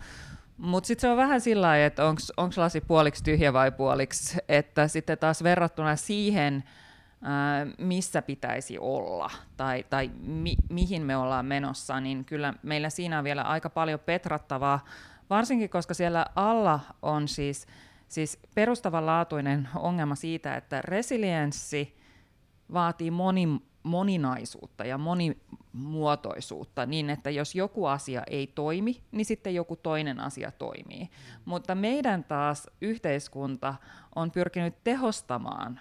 [0.61, 2.05] Mutta sitten se on vähän sillä lailla, että
[2.37, 6.65] onko lasi puoliksi tyhjä vai puoliksi, että sitten taas verrattuna siihen,
[7.79, 13.25] missä pitäisi olla tai, tai mi, mihin me ollaan menossa, niin kyllä meillä siinä on
[13.25, 14.85] vielä aika paljon petrattavaa,
[15.31, 17.67] varsinkin koska siellä alla on siis,
[18.09, 21.97] siis perustavanlaatuinen ongelma siitä, että resilienssi
[22.73, 23.49] vaatii moni,
[23.83, 30.51] moninaisuutta ja monimuotoisuutta niin, että jos joku asia ei toimi, niin sitten joku toinen asia
[30.51, 31.11] toimii.
[31.45, 33.75] Mutta meidän taas yhteiskunta
[34.15, 35.81] on pyrkinyt tehostamaan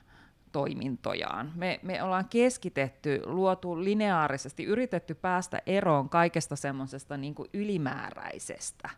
[0.52, 1.52] toimintojaan.
[1.56, 8.90] Me, me ollaan keskitetty, luotu lineaarisesti, yritetty päästä eroon kaikesta semmoisesta niin ylimääräisestä.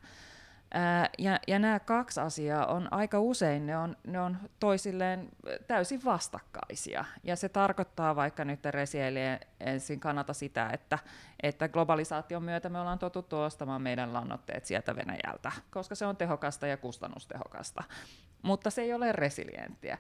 [1.17, 5.29] Ja, ja nämä kaksi asiaa on aika usein, ne on, ne on toisilleen
[5.67, 7.05] täysin vastakkaisia.
[7.23, 10.99] Ja se tarkoittaa vaikka nyt resilienssin kannalta sitä, että,
[11.43, 16.67] että globalisaation myötä me ollaan totuttu ostamaan meidän lannoitteet sieltä Venäjältä, koska se on tehokasta
[16.67, 17.83] ja kustannustehokasta
[18.41, 19.97] mutta se ei ole resilienttiä.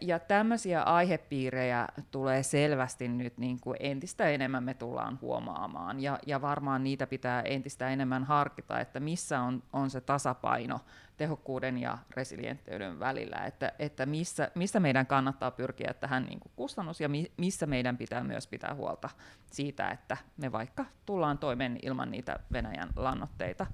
[0.00, 6.42] Ja tämmöisiä aihepiirejä tulee selvästi nyt niin kuin entistä enemmän me tullaan huomaamaan, ja, ja
[6.42, 10.80] varmaan niitä pitää entistä enemmän harkita, että missä on, on se tasapaino
[11.16, 17.00] tehokkuuden ja resilienttiyden välillä, että, että missä, missä meidän kannattaa pyrkiä tähän niin kuin kustannus,
[17.00, 19.10] ja mi, missä meidän pitää myös pitää huolta
[19.50, 23.66] siitä, että me vaikka tullaan toimeen ilman niitä Venäjän lannoitteita.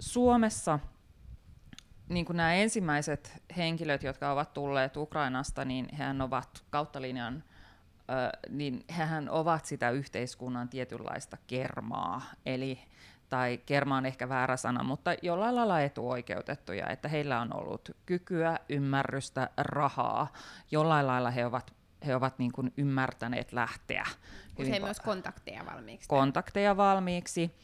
[0.00, 0.78] Suomessa
[2.08, 7.44] niin kuin nämä ensimmäiset henkilöt, jotka ovat tulleet Ukrainasta, niin hehän ovat kautta linjan,
[8.48, 12.78] niin hehän ovat sitä yhteiskunnan tietynlaista kermaa, eli
[13.34, 18.58] tai kerma on ehkä väärä sana, mutta jollain lailla etuoikeutettuja, että heillä on ollut kykyä,
[18.68, 20.32] ymmärrystä, rahaa,
[20.70, 21.74] jollain lailla he ovat
[22.06, 24.06] he ovat niin kuin ymmärtäneet lähteä.
[24.58, 26.08] Usein myös kontakteja valmiiksi.
[26.08, 27.54] Kontakteja valmiiksi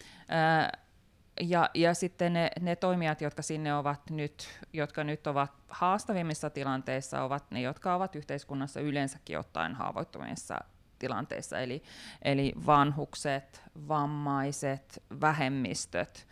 [1.40, 7.22] ja, ja sitten ne, ne toimijat, jotka sinne ovat nyt, jotka nyt ovat haastavimmissa tilanteissa,
[7.22, 10.58] ovat ne, jotka ovat yhteiskunnassa yleensäkin ottaen haavoittuvissa
[11.00, 11.82] tilanteissa, eli,
[12.22, 16.26] eli vanhukset, vammaiset, vähemmistöt.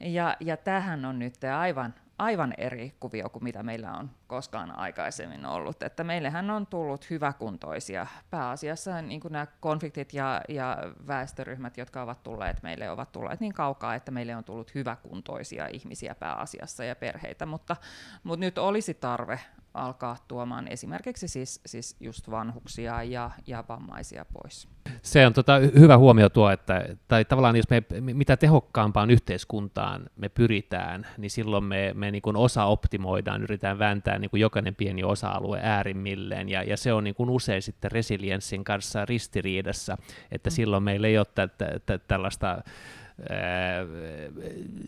[0.00, 5.46] Ja, ja tähän on nyt aivan aivan eri kuvio kuin mitä meillä on koskaan aikaisemmin
[5.46, 5.82] ollut.
[5.82, 8.06] Että meillähän on tullut hyväkuntoisia.
[8.30, 13.54] Pääasiassa niin kuin nämä konfliktit ja, ja väestöryhmät, jotka ovat tulleet meille, ovat tulleet niin
[13.54, 17.76] kaukaa, että meille on tullut hyväkuntoisia ihmisiä pääasiassa ja perheitä, mutta,
[18.22, 19.40] mutta nyt olisi tarve
[19.76, 24.68] alkaa tuomaan esimerkiksi siis, siis just vanhuksia ja, ja vammaisia pois.
[25.02, 30.28] Se on tota, hyvä huomio tuo, että tai tavallaan jos me mitä tehokkaampaan yhteiskuntaan me
[30.28, 35.04] pyritään, niin silloin me, me niin kuin osa optimoidaan, yritetään vääntää niin kuin jokainen pieni
[35.04, 39.98] osa-alue äärimmilleen, ja, ja se on niin kuin usein sitten resilienssin kanssa ristiriidassa,
[40.30, 40.52] että mm.
[40.52, 42.62] silloin meillä ei ole tä, tä, tä, tällaista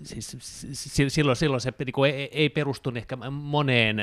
[0.02, 0.36] siis,
[1.08, 3.96] silloin, silloin se niin kuin ei, ei perustu ehkä moneen,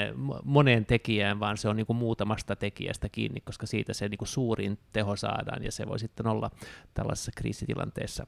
[0.44, 4.28] moneen tekijään, vaan se on niin kuin muutamasta tekijästä kiinni, koska siitä se niin kuin
[4.28, 6.52] suurin teho saadaan, ja se voi sitten olla
[6.94, 8.26] tällaisessa kriisitilanteessa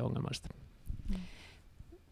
[0.00, 0.48] ongelmallista.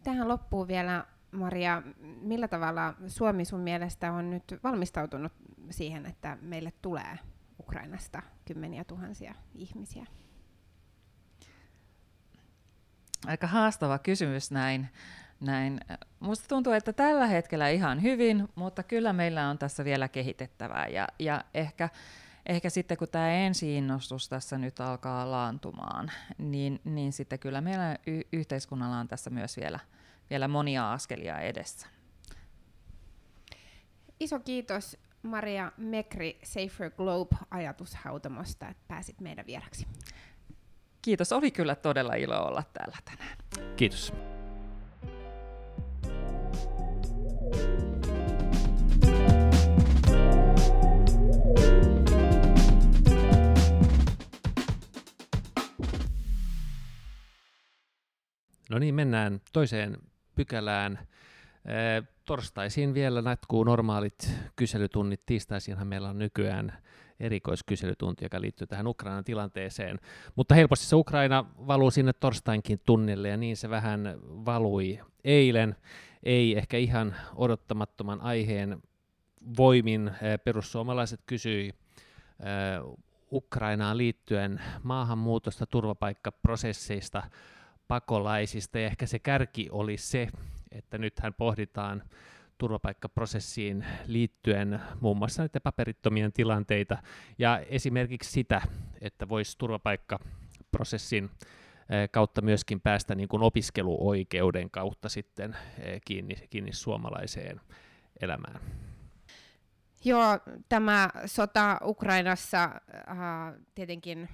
[0.03, 1.83] Tähän loppuu vielä, Maria,
[2.21, 5.33] millä tavalla Suomi sun mielestä on nyt valmistautunut
[5.71, 7.19] siihen, että meille tulee
[7.61, 10.07] Ukrainasta kymmeniä tuhansia ihmisiä?
[13.27, 14.89] Aika haastava kysymys näin.
[15.41, 15.81] näin.
[16.21, 20.89] Musta tuntuu, että tällä hetkellä ihan hyvin, mutta kyllä meillä on tässä vielä kehitettävää.
[20.89, 21.89] Ja, ja ehkä,
[22.47, 28.23] ehkä sitten kun tämä ensi-innostus tässä nyt alkaa laantumaan, niin, niin sitten kyllä meillä y-
[28.33, 29.79] yhteiskunnalla on tässä myös vielä,
[30.31, 31.87] vielä monia askelia edessä.
[34.21, 39.87] Iso kiitos Maria Mekri Safer Globe-ajatushautomosta, että pääsit meidän vieraksi.
[41.03, 43.37] Kiitos, oli kyllä todella ilo olla täällä tänään.
[43.77, 44.13] Kiitos.
[58.71, 59.97] No niin, mennään toiseen
[60.35, 60.99] pykälään.
[62.25, 65.27] Torstaisin vielä jatkuu normaalit kyselytunnit.
[65.27, 66.79] Tiistaisinhan meillä on nykyään
[67.23, 69.99] erikoiskyselytunti, joka liittyy tähän Ukrainan tilanteeseen.
[70.37, 75.77] Mutta helposti se Ukraina valuu sinne torstainkin tunnille, ja niin se vähän valui eilen.
[76.23, 78.83] Ei ehkä ihan odottamattoman aiheen
[79.57, 80.11] voimin.
[80.45, 81.75] Perussuomalaiset kysyi
[83.33, 87.23] Ukrainaan liittyen maahanmuutosta, turvapaikkaprosesseista,
[87.89, 90.29] pakolaisista, ja ehkä se kärki oli se,
[90.71, 92.03] että nythän pohditaan
[92.59, 96.99] turvapaikkaprosessiin liittyen muun muassa näiden paperittomien tilanteita
[97.39, 98.63] ja esimerkiksi sitä,
[99.01, 101.31] että voisi turvapaikkaprosessin
[102.11, 105.57] kautta myöskin päästä niin kuin opiskeluoikeuden kautta sitten
[106.05, 107.61] kiinni, kiinni suomalaiseen
[108.21, 108.61] elämään.
[110.05, 110.39] Joo,
[110.69, 113.19] tämä sota Ukrainassa äh,
[113.75, 114.29] tietenkin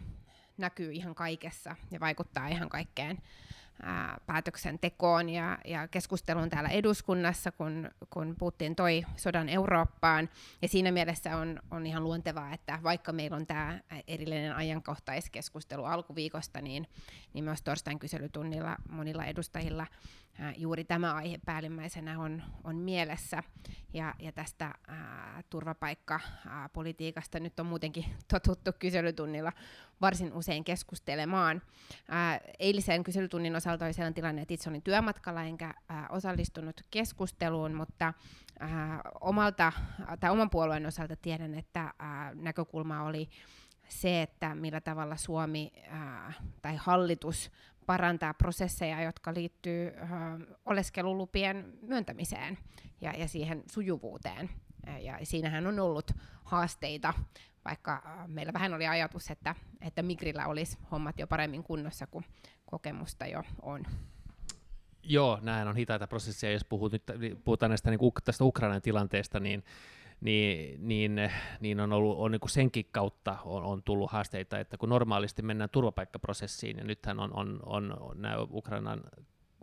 [0.59, 3.19] näkyy ihan kaikessa ja vaikuttaa ihan kaikkeen
[3.83, 10.29] ää, päätöksentekoon ja, ja keskusteluun täällä eduskunnassa, kun, kun Putin toi sodan Eurooppaan.
[10.63, 16.61] Ja siinä mielessä on, on ihan luontevaa, että vaikka meillä on tämä erillinen ajankohtaiskeskustelu alkuviikosta,
[16.61, 16.87] niin,
[17.35, 19.87] niin myös torstain kyselytunnilla monilla edustajilla
[20.57, 23.43] juuri tämä aihe päällimmäisenä on, on mielessä.
[23.93, 29.53] Ja, ja tästä ää, turvapaikkapolitiikasta nyt on muutenkin totuttu kyselytunnilla
[30.01, 31.63] varsin usein keskustelemaan.
[32.09, 37.75] Ää, eilisen kyselytunnin osalta oli sellainen tilanne, että itse olin työmatkalla enkä ää, osallistunut keskusteluun,
[37.75, 38.15] mutta
[38.59, 39.73] ää, omalta,
[40.21, 43.29] tai oman puolueen osalta tiedän, että ää, näkökulma oli
[43.89, 47.51] se, että millä tavalla Suomi ää, tai hallitus
[47.89, 50.11] parantaa prosesseja, jotka liittyy äh,
[50.67, 52.59] oleskelulupien myöntämiseen
[53.01, 54.51] ja, ja siihen sujuvuuteen.
[55.01, 56.13] Ja siinähän on ollut
[56.45, 57.15] haasteita,
[57.65, 62.25] vaikka meillä vähän oli ajatus, että, että Migrillä olisi hommat jo paremmin kunnossa, kuin
[62.67, 63.83] kokemusta jo on.
[65.03, 66.53] Joo, näin on hitaita prosesseja.
[66.53, 67.03] Jos puhut, nyt,
[67.45, 69.65] puhutaan näistä, niin, tästä Ukrainan tilanteesta, niin
[70.21, 74.79] niin, niin, niin on ollut on niin kuin senkin kautta on, on tullut haasteita, että
[74.79, 79.01] kun normaalisti mennään turvapaikkaprosessiin, ja nythän on, on, on, on nämä Ukrainan,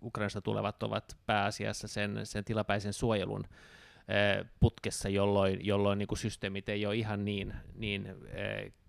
[0.03, 3.43] Ukrainasta tulevat ovat pääasiassa sen, sen tilapäisen suojelun
[4.59, 8.15] putkessa, jolloin, jolloin niin kuin systeemit ei ole ihan niin, niin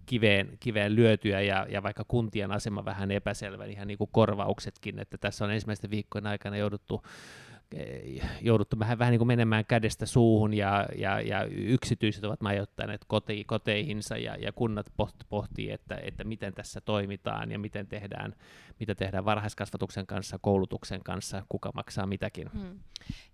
[0.07, 4.99] kiveen, kiveen lyötyä ja, ja vaikka kuntien asema vähän epäselvä, niin ihan niin kuin korvauksetkin,
[4.99, 7.03] että tässä on ensimmäisten viikkojen aikana jouduttu
[8.41, 13.45] jouduttu vähän, vähän niin kuin menemään kädestä suuhun ja, ja, ja yksityiset ovat majoittaneet koti,
[13.45, 18.35] koteihinsa ja, ja kunnat poht, pohtii, että, että miten tässä toimitaan ja miten tehdään,
[18.81, 22.51] mitä tehdään varhaiskasvatuksen kanssa, koulutuksen kanssa, kuka maksaa mitäkin.
[22.53, 22.81] Hmm.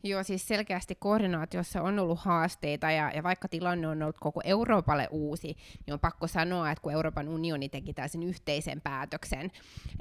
[0.03, 5.09] Joo, siis selkeästi koordinaatiossa on ollut haasteita ja, ja vaikka tilanne on ollut koko Euroopalle
[5.11, 9.51] uusi, niin on pakko sanoa, että kun Euroopan unioni teki täysin yhteisen päätöksen,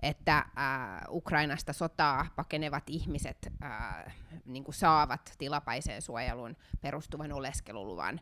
[0.02, 0.46] että äh,
[1.10, 8.20] Ukrainasta sotaa pakenevat ihmiset äh, niin kuin saavat tilapäiseen suojelun perustuvan oleskeluluvan,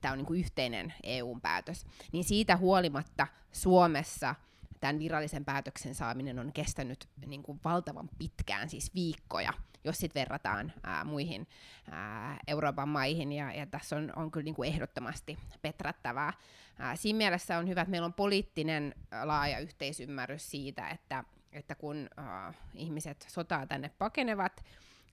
[0.00, 4.34] tämä on niin kuin yhteinen EU-päätös, niin siitä huolimatta Suomessa
[4.80, 9.52] tämän virallisen päätöksen saaminen on kestänyt niin kuin valtavan pitkään, siis viikkoja,
[9.84, 11.46] jos sitten verrataan ää, muihin
[11.90, 16.32] ää, Euroopan maihin, ja, ja tässä on, on kyllä niin kuin ehdottomasti petrattavaa.
[16.78, 22.08] Ää, siinä mielessä on hyvä, että meillä on poliittinen laaja yhteisymmärrys siitä, että, että kun
[22.16, 24.64] ää, ihmiset sotaa tänne pakenevat,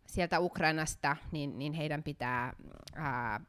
[0.07, 2.53] sieltä Ukrainasta, niin, niin heidän pitää
[2.95, 3.39] ää,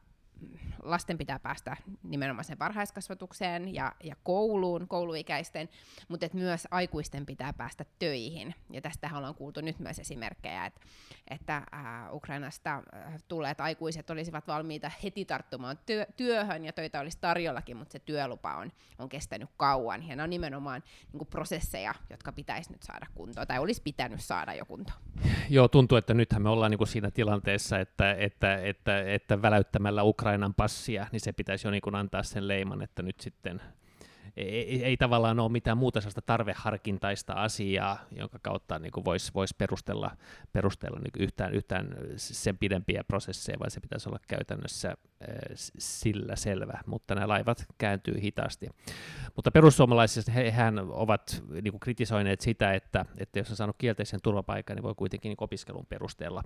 [0.83, 5.69] lasten pitää päästä nimenomaan sen varhaiskasvatukseen ja, ja kouluun, kouluikäisten,
[6.07, 8.55] mutta myös aikuisten pitää päästä töihin.
[8.69, 10.81] Ja tästä ollaan kuultu nyt myös esimerkkejä, että,
[11.27, 12.83] että äh, Ukrainasta
[13.27, 18.55] tulleet aikuiset olisivat valmiita heti tarttumaan työ, työhön ja töitä olisi tarjollakin, mutta se työlupa
[18.55, 20.07] on, on kestänyt kauan.
[20.07, 24.53] Ja nämä on nimenomaan niin prosesseja, jotka pitäisi nyt saada kuntoon, tai olisi pitänyt saada
[24.53, 24.99] jo kuntoon.
[25.49, 30.34] Joo, tuntuu, että nythän me ollaan niin siinä tilanteessa, että, että, että, että väläyttämällä Ukraina
[30.35, 33.61] Ukrainan passia, niin se pitäisi jo niin kuin antaa sen leiman, että nyt sitten
[34.37, 40.11] ei, ei, tavallaan ole mitään muuta sellaista tarveharkintaista asiaa, jonka kautta niin voisi vois perustella,
[40.53, 44.97] perustella niin yhtään, yhtään sen pidempiä prosesseja, vaan se pitäisi olla käytännössä
[45.77, 48.69] sillä selvä, mutta nämä laivat kääntyy hitaasti.
[49.35, 54.19] Mutta perussuomalaisista he, hehän ovat niin kuin kritisoineet sitä, että, että jos on saanut kielteisen
[54.23, 56.43] turvapaikan, niin voi kuitenkin niin opiskelun perusteella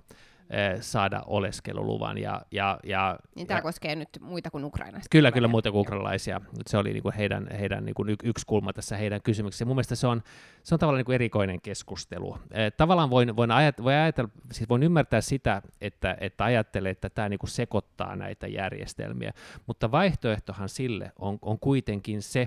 [0.80, 2.18] saada oleskeluluvan.
[2.18, 5.08] Ja, ja, ja, niin tämä ja, koskee nyt muita kuin ukrainalaisia.
[5.10, 6.40] Kyllä, kyllä muita kuin ukrainalaisia.
[6.66, 9.64] Se oli niin kuin heidän, heidän niin kuin yksi kulma tässä heidän kysymyksessä.
[9.64, 10.22] Mun mielestä se on,
[10.62, 12.38] se on tavallaan niin kuin erikoinen keskustelu.
[12.76, 17.28] Tavallaan voin, voin, ajat, voin, ajatella, siis voin ymmärtää sitä, että, että ajattelee, että tämä
[17.28, 19.32] niin kuin sekoittaa näitä järjestelmiä,
[19.66, 22.46] mutta vaihtoehtohan sille on, on kuitenkin se,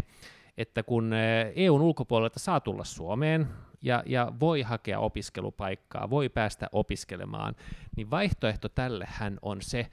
[0.58, 1.14] että kun
[1.56, 3.48] EUn ulkopuolelta saa tulla Suomeen
[3.82, 7.56] ja, ja voi hakea opiskelupaikkaa, voi päästä opiskelemaan,
[7.96, 9.88] niin vaihtoehto tällehän on se,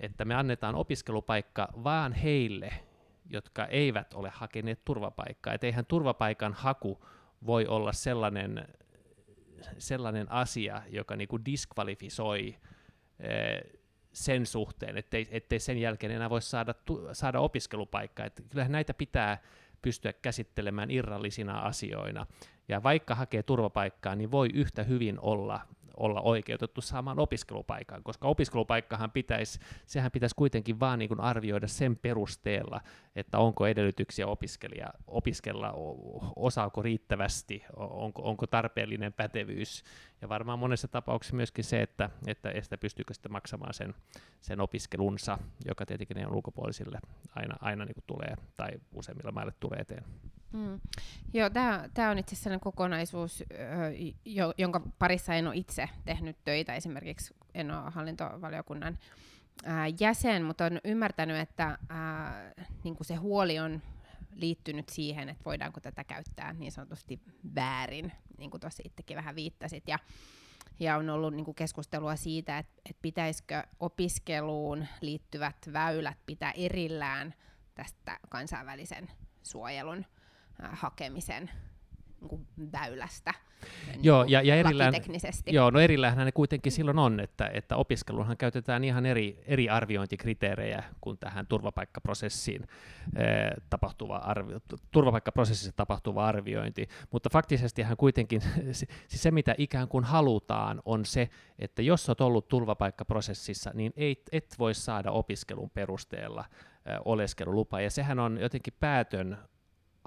[0.00, 2.72] että me annetaan opiskelupaikka vaan heille,
[3.30, 5.54] jotka eivät ole hakeneet turvapaikkaa.
[5.54, 7.06] Et eihän turvapaikan haku
[7.46, 8.68] voi olla sellainen,
[9.78, 12.56] sellainen asia, joka niinku diskvalifisoi
[14.12, 16.74] sen suhteen, ettei, ettei sen jälkeen enää voi saada,
[17.12, 18.26] saada opiskelupaikkaa.
[18.26, 19.38] Et kyllähän näitä pitää
[19.82, 22.26] pystyä käsittelemään irrallisina asioina.
[22.68, 25.60] Ja vaikka hakee turvapaikkaa, niin voi yhtä hyvin olla,
[25.96, 31.96] olla oikeutettu saamaan opiskelupaikan, koska opiskelupaikkahan pitäisi, sehän pitäisi kuitenkin vaan niin kuin arvioida sen
[31.96, 32.80] perusteella,
[33.16, 35.72] että onko edellytyksiä opiskelija, opiskella,
[36.36, 39.84] osaako riittävästi, onko, onko tarpeellinen pätevyys,
[40.22, 43.94] ja varmaan monessa tapauksessa myöskin se, että, että, että pystyykö sitten maksamaan sen,
[44.40, 46.98] sen opiskelunsa, joka tietenkin ne on ulkopuolisille
[47.34, 50.04] aina, aina niin kuin tulee, tai useimmilla maille tulee eteen.
[50.52, 50.80] Mm.
[51.32, 51.50] Joo,
[51.94, 53.44] tämä on itse asiassa sellainen kokonaisuus,
[54.24, 56.74] jo, jonka parissa en ole itse tehnyt töitä.
[56.74, 58.98] Esimerkiksi en ole hallintovaliokunnan
[60.00, 62.52] jäsen, mutta olen ymmärtänyt, että ää,
[62.84, 63.82] niin kuin se huoli on
[64.36, 67.20] liittynyt siihen, että voidaanko tätä käyttää niin sanotusti
[67.54, 69.88] väärin, niin kuin tuossa itsekin vähän viittasit.
[69.88, 69.98] Ja,
[70.80, 77.34] ja on ollut niin kuin keskustelua siitä, että, että pitäisikö opiskeluun liittyvät väylät pitää erillään
[77.74, 79.08] tästä kansainvälisen
[79.42, 80.04] suojelun
[80.72, 81.50] hakemisen
[82.20, 83.34] niin kuin väylästä
[83.86, 84.94] niin joo, ja, ja erillään,
[85.46, 90.84] joo, no erillään ne kuitenkin silloin on, että, että opiskelunhan käytetään ihan eri, eri arviointikriteerejä
[91.00, 92.62] kuin tähän turvapaikkaprosessiin
[93.16, 98.40] eh, tapahtuva arvio, turvapaikkaprosessissa tapahtuva arviointi, mutta faktisestihan kuitenkin
[98.78, 101.28] siis se, mitä ikään kuin halutaan, on se,
[101.58, 106.44] että jos olet ollut turvapaikkaprosessissa, niin ei, et voi saada opiskelun perusteella
[106.86, 109.38] eh, oleskelulupa, ja sehän on jotenkin päätön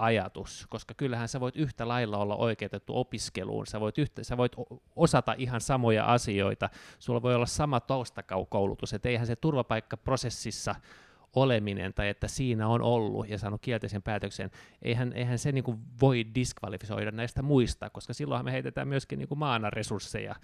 [0.00, 4.52] ajatus, koska kyllähän sä voit yhtä lailla olla oikeutettu opiskeluun, sä voit, yhtä, sä voit
[4.96, 10.74] osata ihan samoja asioita, sulla voi olla sama taustakoulutus, että eihän se turvapaikkaprosessissa
[11.36, 14.50] oleminen tai että siinä on ollut ja saanut kielteisen päätöksen,
[14.82, 19.28] eihän, eihän se niin kuin voi diskvalifisoida näistä muista, koska silloinhan me heitetään myöskin niin
[19.28, 20.34] kuin maana resursseja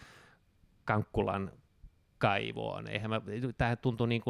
[0.85, 1.53] Kankkulan
[2.19, 2.89] kaivoon.
[2.89, 3.21] Eihän mä,
[3.59, 4.23] tämähän tuntuu niin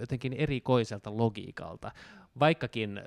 [0.00, 1.92] jotenkin erikoiselta logiikalta,
[2.40, 3.02] vaikkakin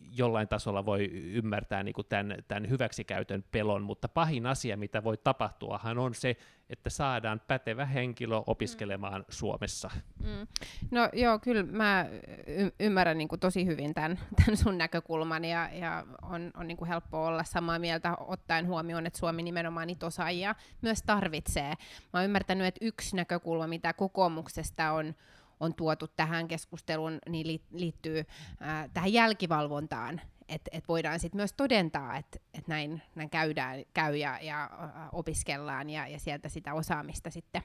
[0.00, 5.16] jollain tasolla voi ymmärtää niin kuin tämän, tämän hyväksikäytön pelon, mutta pahin asia, mitä voi
[5.16, 6.36] tapahtuahan on se,
[6.70, 9.24] että saadaan pätevä henkilö opiskelemaan mm.
[9.28, 9.90] Suomessa.
[10.24, 10.46] Mm.
[10.90, 12.06] No joo, kyllä mä
[12.46, 16.76] y- ymmärrän niin kuin tosi hyvin tämän, tämän sun näkökulman ja, ja on, on niin
[16.76, 21.68] kuin helppo olla samaa mieltä ottaen huomioon, että Suomi nimenomaan niitä osaajia myös tarvitsee.
[22.12, 25.14] Mä oon ymmärtänyt, että yksi näkökulma, mitä kokoomuksesta on,
[25.60, 28.24] on tuotu tähän keskusteluun, niin liittyy
[28.60, 34.16] ää, tähän jälkivalvontaan, että et voidaan sitten myös todentaa, että et näin, näin käydään, käy
[34.16, 34.70] ja, ja
[35.12, 37.62] opiskellaan ja, ja sieltä sitä osaamista sitten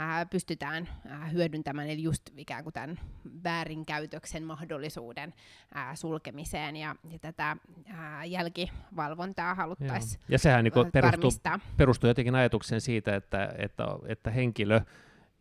[0.00, 3.00] ä, pystytään ä, hyödyntämään, eli just ikään kuin tämän
[3.44, 5.34] väärinkäytöksen mahdollisuuden
[5.76, 11.30] ä, sulkemiseen ja, ja tätä ä, jälkivalvontaa haluttaisiin Ja sehän niin perustuu,
[11.76, 14.80] perustuu jotenkin ajatukseen siitä, että, että, että henkilö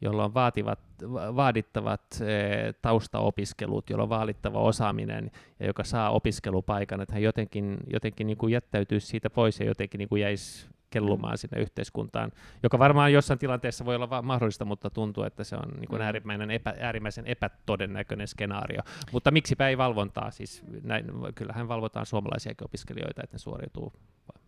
[0.01, 0.79] jolla on vaativat,
[1.35, 8.27] vaadittavat e, taustaopiskelut, jolla on vaadittava osaaminen ja joka saa opiskelupaikan, että hän jotenkin, jotenkin
[8.27, 11.37] niin kuin jättäytyisi siitä pois ja jotenkin niin kuin jäisi kellumaan mm.
[11.37, 12.31] sinne yhteiskuntaan,
[12.63, 16.05] joka varmaan jossain tilanteessa voi olla mahdollista, mutta tuntuu, että se on niin kuin mm.
[16.05, 18.81] äärimmäinen epä, äärimmäisen epätodennäköinen skenaario.
[19.11, 20.31] Mutta miksipä ei valvontaa?
[20.31, 23.93] Siis näin, kyllähän valvotaan suomalaisiakin opiskelijoita, että ne suoriutuu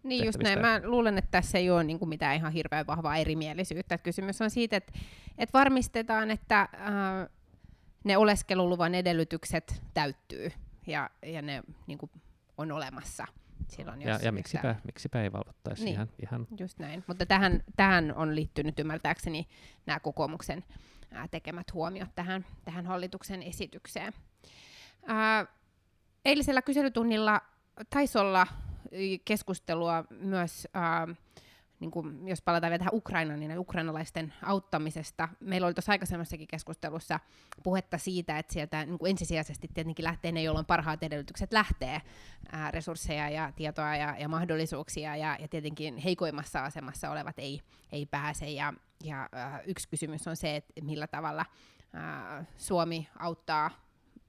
[0.03, 0.59] niin just näin.
[0.59, 3.95] Mä luulen, että tässä ei ole niin kuin mitään ihan hirveän vahvaa erimielisyyttä.
[3.95, 4.93] Että kysymys on siitä, että,
[5.37, 6.69] että varmistetaan, että äh,
[8.03, 10.51] ne oleskeluluvan edellytykset täyttyy
[10.87, 12.11] ja, ja ne niin kuin,
[12.57, 13.27] on olemassa.
[13.67, 16.47] Silloin, jos ja, ja miksipä, miksipä ei valvottaisi niin, ihan, ihan...
[16.59, 17.03] Just näin.
[17.07, 19.47] Mutta tähän, tähän on liittynyt ymmärtääkseni
[19.85, 20.63] nämä kokoomuksen
[21.11, 24.13] ää, tekemät huomiot tähän, tähän hallituksen esitykseen.
[25.05, 25.45] Ää,
[26.25, 27.41] eilisellä kyselytunnilla
[27.89, 28.47] taisi olla
[29.25, 31.07] keskustelua myös, ää,
[31.79, 35.29] niin kuin, jos palataan vielä tähän Ukrainaan, niin ukrainalaisten auttamisesta.
[35.39, 37.19] Meillä oli tuossa aikaisemmassakin keskustelussa
[37.63, 42.01] puhetta siitä, että sieltä niin kuin ensisijaisesti tietenkin lähtee ne, joilla on parhaat edellytykset lähtee
[42.51, 47.61] ää, resursseja ja tietoa ja, ja mahdollisuuksia, ja, ja tietenkin heikoimmassa asemassa olevat ei,
[47.91, 48.49] ei pääse.
[48.49, 48.73] Ja,
[49.03, 51.45] ja ää, yksi kysymys on se, että millä tavalla
[51.93, 53.71] ää, Suomi auttaa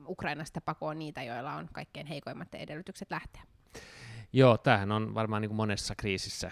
[0.06, 3.42] Ukrainasta pakoon niitä, joilla on kaikkein heikoimmat edellytykset lähteä.
[4.32, 6.50] Joo, tämähän on varmaan niin kuin monessa kriisissä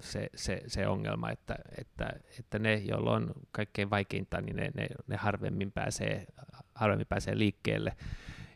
[0.00, 4.86] se, se, se ongelma, että, että, että ne, joilla on kaikkein vaikeinta, niin ne, ne,
[5.06, 6.26] ne harvemmin, pääsee,
[6.74, 7.96] harvemmin pääsee liikkeelle.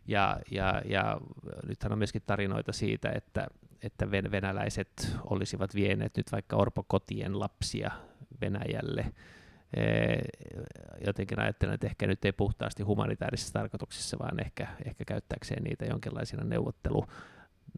[0.07, 1.21] Ja, ja, ja
[1.67, 3.47] nythän on myöskin tarinoita siitä, että,
[3.83, 7.91] että venäläiset olisivat vieneet nyt vaikka orpokotien lapsia
[8.41, 9.13] Venäjälle.
[11.07, 16.45] Jotenkin ajattelen, että ehkä nyt ei puhtaasti humanitaarisessa tarkoituksessa, vaan ehkä, ehkä käyttääkseen niitä jonkinlaisina
[16.45, 17.07] neuvottelu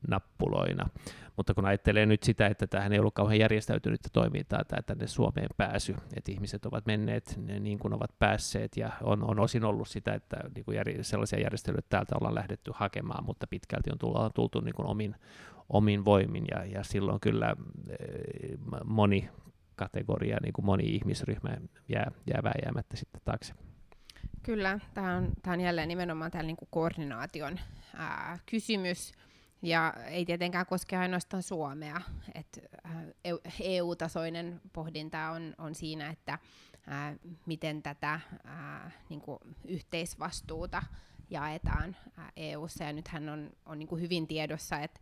[0.08, 0.88] nappuloina.
[1.36, 5.48] Mutta kun ajattelee nyt sitä, että tähän ei ollut kauhean järjestäytynyttä toimintaa, tämä tänne Suomeen
[5.56, 10.14] pääsy, että ihmiset ovat menneet niin kuin ovat päässeet, ja on, on osin ollut sitä,
[10.14, 14.30] että niin kuin jär, sellaisia järjestelyitä täältä ollaan lähdetty hakemaan, mutta pitkälti on tultu, on
[14.34, 15.16] tultu niin kuin omin,
[15.68, 17.56] omin voimin, ja, ja silloin kyllä
[17.88, 19.28] eh, moni
[19.76, 21.50] kategoria, niin kuin moni ihmisryhmä
[21.88, 23.54] jää, jää vääjäämättä sitten taakse.
[24.42, 27.58] Kyllä, tämä on, tämä on jälleen nimenomaan tällä niin kuin koordinaation
[27.96, 29.12] ää, kysymys,
[29.62, 32.00] ja ei tietenkään koske ainoastaan Suomea.
[32.34, 33.04] Et, ää,
[33.60, 36.38] EU-tasoinen pohdinta on, on siinä, että
[36.86, 37.14] ää,
[37.46, 40.82] miten tätä ää, niin kuin yhteisvastuuta
[41.30, 41.96] jaetaan
[42.36, 45.00] EU-ssa, ja nythän on, on niin hyvin tiedossa, että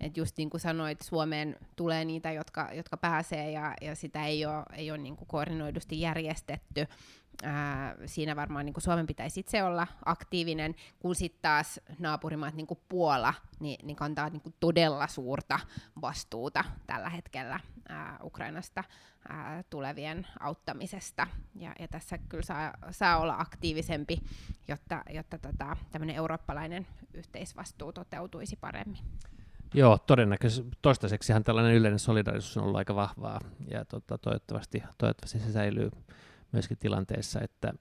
[0.00, 4.46] et just niin kuin sanoit, Suomeen tulee niitä, jotka, jotka pääsee ja, ja sitä ei
[4.46, 6.86] ole, ei ole niin kuin koordinoidusti järjestetty.
[7.42, 12.66] Ää, siinä varmaan niin kuin Suomen pitäisi itse olla aktiivinen, kun sitten taas naapurimaat niin
[12.66, 15.60] kuin Puola niin, niin kantaa niin kuin todella suurta
[16.02, 18.84] vastuuta tällä hetkellä ää, Ukrainasta
[19.28, 21.26] ää, tulevien auttamisesta.
[21.54, 24.18] Ja, ja tässä kyllä saa, saa olla aktiivisempi,
[24.68, 28.98] jotta, jotta tota, tämmöinen eurooppalainen yhteisvastuu toteutuisi paremmin.
[29.74, 35.52] Joo, todennäköisesti toistaiseksihan tällainen yleinen solidarisuus on ollut aika vahvaa, ja tota, toivottavasti, toivottavasti se
[35.52, 35.90] säilyy
[36.54, 37.72] myöskin tilanteessa, että,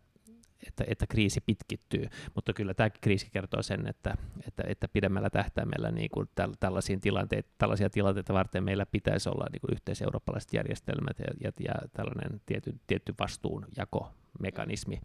[0.67, 4.17] että, että kriisi pitkittyy, mutta kyllä tämä kriisi kertoo sen, että,
[4.47, 9.45] että, että pidemmällä tähtäimellä niin kuin täl, tällaisia, tilanteita, tällaisia tilanteita varten meillä pitäisi olla
[9.51, 15.01] niin kuin yhteiseurooppalaiset järjestelmät ja, ja, ja tällainen tietty, tietty vastuunjakomekanismi.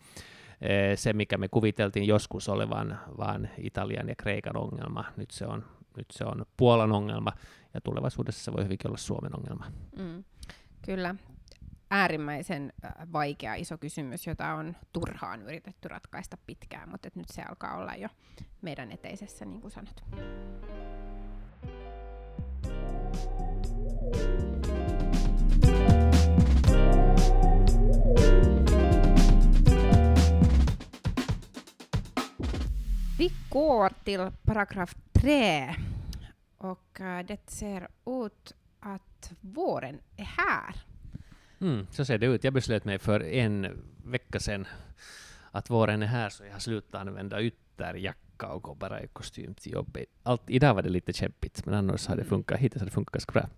[0.95, 5.65] Se, mikä me kuviteltiin joskus olevan vain Italian ja Kreikan ongelma, nyt se on
[5.99, 7.33] nyt se on Puolan ongelma,
[7.75, 9.67] ja tulevaisuudessa se voi hyvinkin olla Suomen ongelma.
[9.97, 10.25] Mm,
[10.83, 11.15] kyllä.
[11.91, 17.77] Äärimmäisen äh, vaikea iso kysymys, jota on turhaan yritetty ratkaista pitkään, mutta nyt se alkaa
[17.77, 18.09] olla jo
[18.63, 20.05] meidän eteisessä, niin kuin sanot.
[33.19, 35.77] Vi går till paragraf 3
[36.59, 40.88] och uh, det ser ut att våren är här.
[41.61, 42.45] Mm, så ser det ut.
[42.45, 44.67] Jag beslöt mig för en vecka sedan
[45.51, 49.55] att våren är här, så jag har slutat använda ytterjacka och gå bara i kostym
[49.55, 50.07] till jobbet.
[50.23, 52.31] Allt, idag var det lite kämpigt, men annars har det mm.
[52.31, 53.49] funkat, hittills har det funkat ganska bra.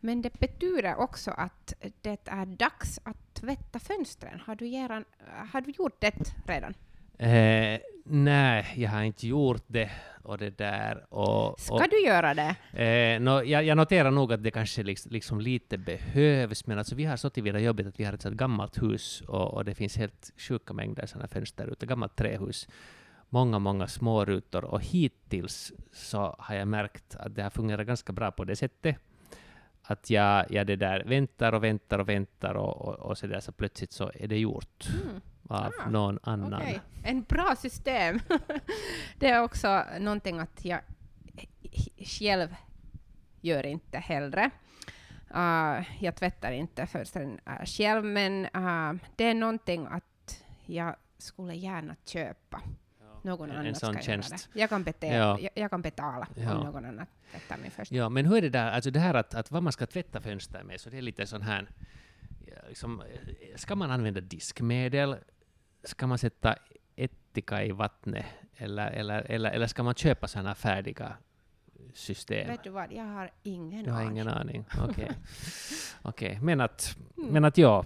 [0.00, 4.40] Men det betyder också att det är dags att tvätta fönstren.
[4.40, 5.04] Har du, geran,
[5.52, 6.14] har du gjort det
[6.46, 6.74] redan?
[7.18, 9.90] Eh, nej, jag har inte gjort det.
[10.22, 12.56] Och det där och, Ska och, du göra det?
[12.82, 16.94] Eh, no, jag, jag, noterar nog att det kanske liksom, liksom lite behövs, men alltså
[16.94, 19.96] vi har så tillvida jobbigt att vi har ett gammalt hus och, och det finns
[19.96, 22.68] helt sjuka mängder sådana fönster ute, gammalt trähus.
[23.28, 28.12] Många, många små rutor och hittills så har jag märkt att det har fungerat ganska
[28.12, 28.96] bra på det sättet
[29.82, 33.40] att jag, jag det där väntar och väntar och väntar och, och, och så där
[33.40, 34.88] så plötsligt så är det gjort.
[35.04, 36.62] Mm av ah, någon annan.
[36.62, 36.78] Okay.
[37.02, 38.20] En bra system.
[39.18, 40.80] det är också någonting att jag
[41.98, 42.54] själv
[43.40, 44.50] gör inte hellre.
[45.34, 51.54] Uh, jag tvättar inte fönstren uh, själv, men uh, det är någonting att jag skulle
[51.54, 52.62] gärna köpa.
[53.22, 54.30] Någon en, annan en sån tjänst.
[54.30, 54.60] Göra det.
[54.60, 55.38] Jag kan, bete, ja.
[55.40, 56.54] jag, jag, kan betala ja.
[56.54, 57.92] om någon annan tvättar min först.
[57.92, 60.20] Ja, men hur är det där, alltså det här att, att vad man ska tvätta
[60.20, 61.68] fönster med, så det är lite sån här,
[62.68, 63.02] liksom,
[63.56, 65.16] ska man använda diskmedel
[65.84, 66.56] ska man sätta
[66.96, 68.26] ättika i vattnet
[68.56, 71.16] eller, eller, eller, eller ska man köpa sådana färdiga
[71.94, 72.48] system?
[72.48, 74.12] Vet du vad, jag har ingen du har aning.
[74.12, 74.90] ingen aning, okej.
[74.92, 75.08] Okay.
[76.02, 76.40] okay.
[76.40, 77.28] Men, att, mm.
[77.30, 77.84] men att ja,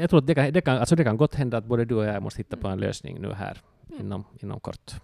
[0.00, 1.94] jag tror att det kan, det, kan, alltså det kan gott hända att både du
[1.94, 2.84] och jag måste hitta på en mm.
[2.84, 3.58] lösning nu här
[3.88, 4.00] mm.
[4.00, 4.94] inom, inom kort.